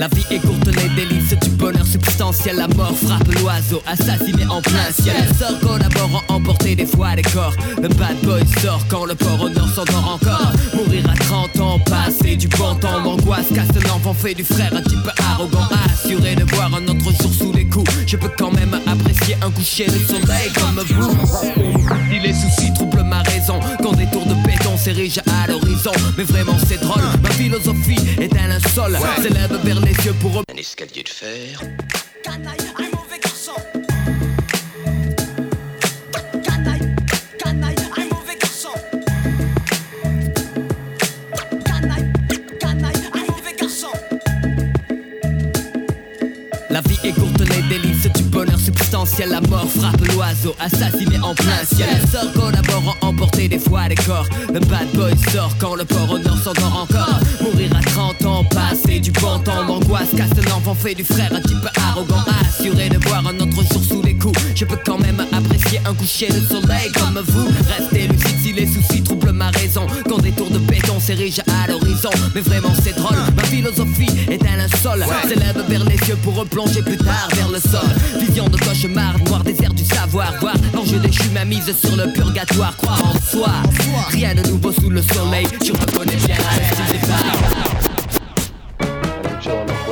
[0.05, 2.57] La vie est courte, les délices du bonheur substantiel.
[2.57, 5.17] La mort frappe l'oiseau, assassiné en plein ciel.
[5.39, 7.55] Sort collaborant, emporter des fois des corps.
[7.81, 10.53] Le bad boy sort quand le port au nord s'endort encore.
[10.75, 13.01] Mourir à 30 ans, passer du bon temps.
[13.01, 15.67] M'angoisse, casse un enfant fait du frère un peu arrogant.
[15.87, 17.91] Assuré de voir un autre jour sous les coups.
[18.07, 21.17] Je peux quand même apprécier un coucher de soleil comme vous.
[22.11, 23.59] Si les soucis troublent ma raison,
[24.85, 25.93] s'érigent à l'horizon.
[26.19, 28.99] Mais vraiment c'est drôle, ma philosophie est un linceul.
[29.23, 31.61] S'élève vers les yeux pour Un escalier de fer.
[46.71, 49.29] La vie est courte, les délices du bonheur substantiel.
[49.31, 51.89] La mort frappe l'oiseau, assassiné en plein ciel.
[52.35, 54.27] Collaborant, emporter des fois des corps.
[54.53, 57.21] Le bad boy sort quand le port au nord s'endort encore.
[57.43, 59.65] Mourir à 30 ans, passer du bon temps.
[59.65, 62.25] M'angoisse, casse un fait du frère un peu arrogant.
[62.41, 64.39] Assuré de voir un autre jour sous les coups.
[64.55, 67.49] Je peux quand même apprécier un coucher de soleil comme vous.
[67.69, 69.87] Restez lucide si les soucis troublent ma raison.
[70.09, 72.11] Quand des tours de béton s'érigent à l'horizon.
[72.35, 74.44] Mais vraiment c'est drôle, ma philosophie est
[74.87, 75.29] un linceul.
[75.29, 77.89] S'élève vers les yeux pour replonger plus tard vers le sol.
[78.19, 80.33] Vision de cauchemar, noir désert du savoir.
[80.41, 82.77] Voir l'enjeu déchu ma mise sur le purgatoire.
[82.77, 83.51] Croire en soi,
[84.11, 85.47] rien de nouveau sous le soleil.
[85.63, 86.37] Tu reconnais bien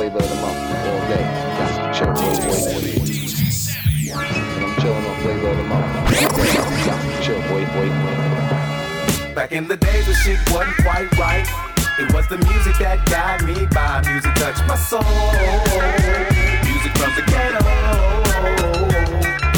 [0.09, 0.63] the the.
[9.35, 11.72] Back in the days when shit wasn't quite right.
[11.99, 14.01] It was the music that got me by.
[14.09, 15.05] Music touched my soul.
[16.65, 17.61] Music from the ghetto.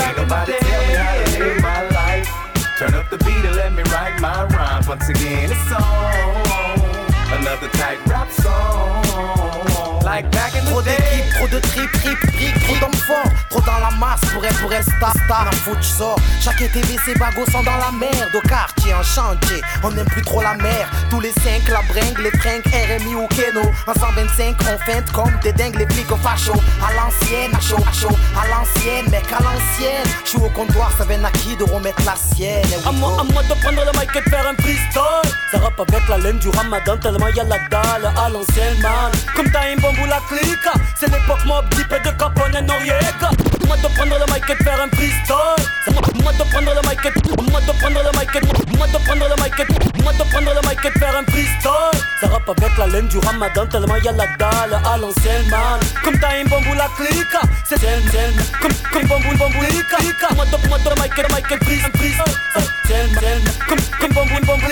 [0.03, 2.27] Ain't nobody tell me how to live my life.
[2.77, 4.86] Turn up the beat and let me write my rhymes.
[4.86, 6.75] Once again, it's on.
[7.39, 10.03] Another tight rap song.
[10.03, 11.31] Like back in the day.
[11.39, 12.95] trop de trip, trip, trip, trop
[13.49, 16.20] trop dans la masse pour être, pour être star, star, un foot sort.
[16.41, 20.22] Chaque TV, c'est bagos sont dans la merde, au quartier, en chantier, on n'aime plus
[20.24, 20.89] trop la mer.
[21.10, 23.62] Tous les cinq, la bringue, les fringues, RMI ou Keno.
[23.88, 26.53] En 125, on feinte comme des dingues, les flics au facho.
[26.53, 30.08] À l'ancienne, à chaud, à chaud, à l'ancienne, mec, à l'ancienne.
[30.24, 32.66] J'suis au comptoir, ça vient à qui de remettre la sienne.
[32.72, 35.32] Eh À moi, à moi de prendre le mic et de faire un freestyle.
[35.51, 39.12] Ça rappe avec la laine du ramadan, tellement y'a la dalle à l'ancienne man.
[39.36, 42.62] Comme t'as un bambou la clique, c'est l'époque mob deep et de Capone et
[43.66, 43.76] Moi.
[52.22, 55.80] Ça rappe avec la laine du ramadan, tellement y'a la dalle à l'ancienne man.
[56.04, 57.38] Comme t'as un bambou la clique,
[57.68, 59.58] c'est c'est c'est- comme comme bambou bambou.
[60.36, 62.24] Moi moi de mic mic et.
[62.54, 62.62] C'est
[63.20, 64.68] c'est- comme comme bambou bambou.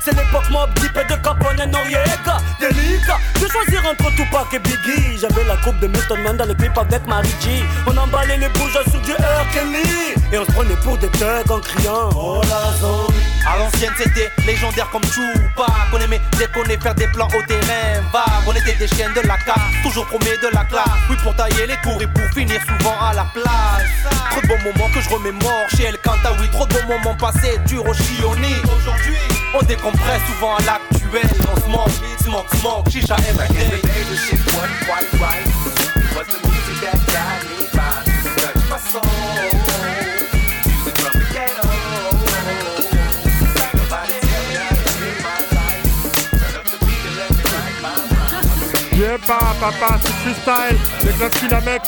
[0.00, 2.38] C'est l'époque mob et de Capone et Noriega.
[2.60, 5.18] Delica, de choisir entre Tupac et Biggie.
[5.20, 7.55] J'avais la coupe de Milton Man le clip avec Mary G.
[7.86, 9.46] On emballait les bouges sur du R.
[9.52, 10.14] Kelly.
[10.32, 12.10] Et on se prenait pour des thugs en criant.
[12.14, 13.14] Oh la zone.
[13.46, 15.66] À l'ancienne c'était légendaire comme Tupac.
[15.92, 18.02] On aimait déconner, faire des plans au terrain.
[18.12, 18.46] Vague.
[18.46, 20.84] On était des chiens de la carte, toujours promet de la classe.
[21.08, 23.84] Oui pour tailler les cours et pour finir souvent à la place
[24.30, 25.68] Trop de bons moments que je remémore.
[25.76, 29.16] Chez El Canta Oui trop de bons moments passés, dur au chioni Aujourd'hui
[29.58, 31.30] on décompresse souvent à l'actuel.
[31.50, 31.90] On se manque,
[32.22, 33.16] se manque, se manque, chicha
[48.98, 50.78] Yeah, papa, papa, c'est freestyle.
[51.04, 51.82] Les Glassy, la mec.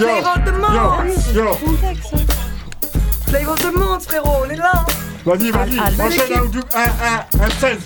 [0.00, 1.34] Yo, Flavor of the yo, month.
[1.34, 1.58] yo.
[3.28, 4.84] Flavor of the month, frérot, on est là.
[5.24, 7.78] Vas-y, vas-y, Al- Al- enchaîne un, ou deux- un, un, un 16.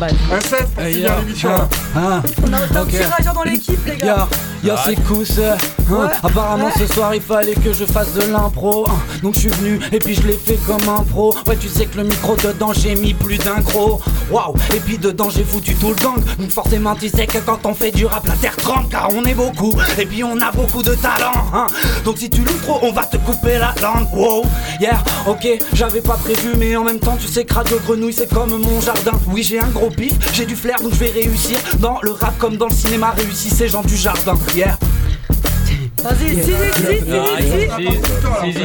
[0.00, 1.50] Un 16 pour finir l'émission.
[1.52, 2.22] Ah, ah.
[2.46, 4.28] On a un dans l'équipe, les gars.
[4.64, 5.38] Yo, yo, c'est Kous.
[5.38, 5.56] euh, hein.
[5.88, 6.08] Ouais.
[6.22, 8.84] Apparemment, ce soir, il fallait que je fasse de l'impro.
[8.88, 8.94] hein.
[9.22, 11.34] Donc, je suis venu et puis je l'ai fait comme un pro.
[11.46, 14.00] Ouais, tu sais que le micro dedans, j'ai mis plus d'un gros.
[14.30, 16.16] Waouh, et puis dedans, j'ai foutu tout le gang.
[16.38, 19.24] Donc, forcément, tu sais que quand on fait du rap, la terre tremble car on
[19.24, 19.74] est beaucoup.
[19.98, 21.32] Et puis, on a beaucoup de talent.
[21.54, 21.68] hein.
[22.04, 24.08] Donc, si tu loues trop, on va te couper la langue.
[24.12, 24.44] Wow,
[24.80, 28.32] yeah, ok, j'avais pas prévu, mais en même temps, tu sais que Radio Grenouille, c'est
[28.32, 29.12] comme mon jardin.
[29.28, 31.58] Oui, j'ai un gros pif, j'ai du flair, donc je vais réussir.
[31.78, 34.34] Dans le rap comme dans le cinéma, réussissez gens du jardin.
[34.54, 34.78] Yeah.
[36.02, 38.56] Vas-y, si, si, si, si, si, si.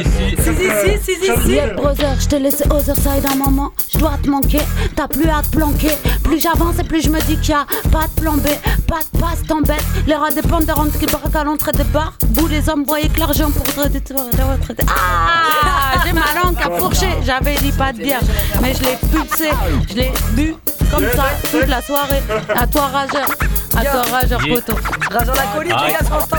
[0.42, 1.50] Si, si, si, si, si.
[1.50, 3.72] Yeah, brother, je t'ai laissé aux side un moment.
[3.92, 4.60] Je dois te manquer,
[4.94, 5.92] t'as plus à te planquer.
[6.22, 8.46] Plus j'avance et plus je me dis qu'il y a pas de plan B,
[8.86, 9.82] pas de passe, t'embête.
[10.06, 12.12] Les rats dépendent des rentes qui barrent à l'entrée des bars.
[12.28, 14.14] Bout les hommes voyaient que l'argent pour retraiter.
[14.14, 14.84] retraiter.
[14.88, 17.10] Ah, j'ai ma langue à fourcher.
[17.24, 18.20] J'avais dit pas de bière,
[18.60, 19.50] mais je l'ai pulsé.
[19.90, 20.54] Je l'ai bu
[20.90, 22.22] comme ça toute la soirée.
[22.54, 23.28] À toi, rageur.
[23.76, 24.74] À toi, rageur, poteau.
[25.10, 26.36] Rageur la colique, les gars, 30 ans.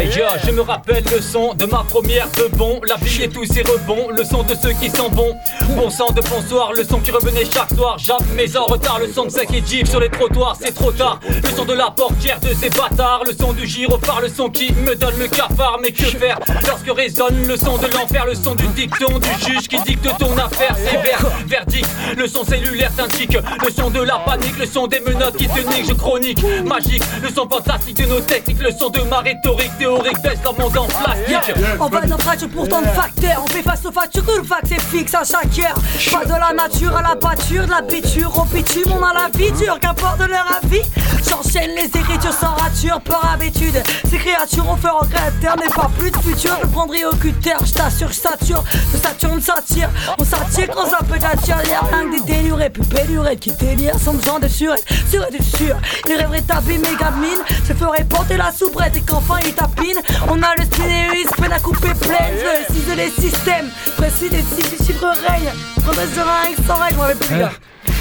[0.00, 2.80] Et yo, je me rappelle le son de ma première de bon.
[2.86, 5.34] La vie et tous ses rebonds, le son de ceux qui sont bons.
[5.76, 7.98] Bon sang de bonsoir, le son qui revenait chaque soir.
[7.98, 11.20] Jamais en retard, le son de ceux qui jeep sur les trottoirs C'est trop tard,
[11.28, 14.72] le son de la portière de ces bâtards Le son du gyrophare, le son qui
[14.72, 15.78] me donne le cafard.
[15.82, 19.68] Mais que faire lorsque résonne le son de l'enfer Le son du dicton du juge
[19.68, 24.58] qui dicte ton affaire Sévère, verdict, le son cellulaire t'indique Le son de la panique,
[24.58, 25.88] le son des menottes qui te niquent.
[25.88, 30.20] Je chronique, magique, le son fantastique de nos techniques Le son de ma rhétorique théorique
[30.22, 33.42] baisse leur monde en plastique On va dans fracture pour tant de facteurs.
[33.44, 35.74] On fait face aux factures, que le fac c'est fixe à chaque heure.
[36.10, 38.92] Pas de la nature à la pâture, de la biture au bitume.
[38.92, 40.82] On a la vie dure, qu'importe leur avis.
[41.28, 43.82] J'enchaîne les écritures sans rature, peur habitude.
[44.10, 46.56] Ces créatures ont fait en créateur, mais pas plus de futur.
[46.62, 48.64] Je prendrai au cutter, je t'assure, je sature.
[48.92, 51.62] De Saturne s'attire, on s'attire quand ça peut attirer.
[51.90, 54.84] Rien que des délurés, plus pélurettes qui délirent sans besoin de surette.
[55.10, 55.76] Sur du sûr,
[56.08, 57.42] ils rêveraient taper méga mine.
[57.66, 60.00] Se ferait porter la soubrette et qu'enfin ils tapinent.
[60.28, 62.34] On a le spinéus, peine à couper pleine.
[62.70, 65.50] Je les systèmes, précis des six du chiffre règne.
[65.82, 67.52] Prendre des seringues sans règle, je vais plus, gars.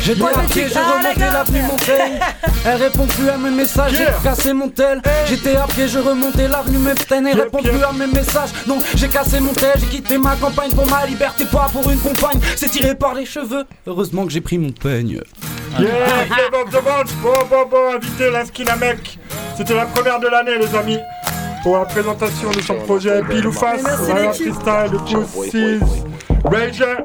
[0.03, 0.73] J'ai Ouais, débarqué, vas-y.
[0.73, 2.19] j'ai remonté l'avenue Montaigne.
[2.65, 5.01] Elle répond plus à mes messages, j'ai cassé mon tel.
[5.27, 7.25] J'étais à pied, je remontais l'avenue Mepten.
[7.25, 9.71] Elle répond plus à mes messages, donc j'ai cassé mon tel.
[9.79, 12.39] J'ai quitté ma campagne pour ma liberté, pas pour une compagne.
[12.57, 13.63] C'est tiré par les cheveux.
[13.87, 15.21] Heureusement que j'ai pris mon peigne.
[15.79, 15.89] Yeah,
[16.61, 16.83] of the.
[17.21, 19.17] Bon, bon, bon, invité Lansky mec.
[19.57, 20.99] C'était la première de l'année, les amis.
[21.63, 24.53] Pour la présentation de son projet Pile ou Face, la l'équipe.
[24.53, 25.79] freestyle, le coup 6.
[26.43, 26.97] Rager,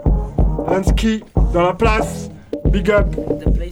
[0.68, 1.22] Lansky,
[1.54, 2.28] dans la place.
[2.70, 3.06] Big up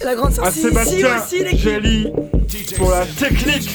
[0.04, 1.08] La grande à Sébastien.
[1.54, 2.12] Jelly,
[2.76, 3.70] pour la technique.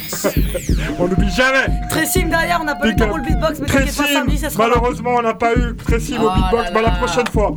[1.00, 1.68] on n'oublie jamais.
[1.90, 4.68] Tressim derrière, on n'a pas eu le beatbox, mais t'inquiète pas, Tressim, samedi, ça sera.
[4.68, 6.64] malheureusement, on n'a pas eu Tressim au Oh beatbox.
[6.66, 7.56] là Bah, la prochaine fois.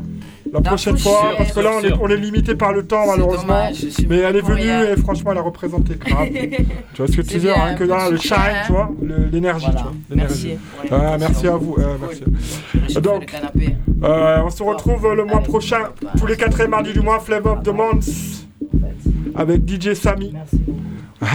[0.53, 3.07] La prochaine prochaine fois, parce que là, on est, on est limité par le temps,
[3.07, 3.43] malheureusement.
[3.71, 6.29] dommage, Mais elle est venue et franchement, elle a représenté grave.
[6.31, 8.37] tu vois ce que tu dis, bien, rien que là, le shine,
[8.67, 8.91] tu vois,
[9.33, 9.67] l'énergie.
[10.15, 10.51] Merci.
[10.91, 11.77] Ah, merci à vous.
[11.79, 13.01] euh, merci.
[13.01, 13.33] Donc,
[14.05, 15.79] euh, on se retrouve le mois prochain,
[16.19, 18.09] tous les quatrièmes mardis du mois, Flavor of the Month,
[19.35, 20.35] avec DJ Samy.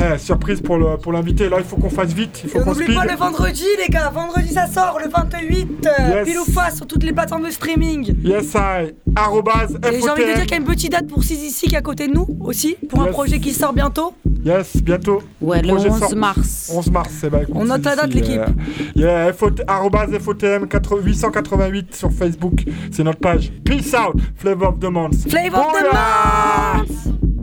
[0.02, 1.50] Ouais, surprise pour le- pour l'invité.
[1.50, 2.42] Là, il faut qu'on fasse vite.
[2.44, 2.96] Il faut qu'on n'oublie speed.
[2.96, 4.10] pas le vendredi, les gars.
[4.14, 5.88] Vendredi, ça sort le 28.
[5.88, 6.28] euh, Yes.
[6.28, 8.14] Pile ou face sur toutes les plateformes de streaming.
[8.24, 8.94] Yes, I.
[9.16, 11.74] Arrobase Et j'ai envie de dire qu'il y a une petite date pour Sizi qui
[11.74, 14.14] est à côté de nous aussi, pour un projet qui sort bientôt.
[14.46, 15.22] Yes, bientôt.
[15.42, 16.72] Ouais, le projet 11 sort- mars.
[16.74, 18.40] 11 mars, c'est bah On note la date, ici, l'équipe.
[18.40, 23.52] euh, yeah, FOTM 80 888 sur Facebook, c'est notre page.
[23.66, 25.30] Peace out, Flavor of the Month.
[25.30, 27.39] Flavor of the Booyah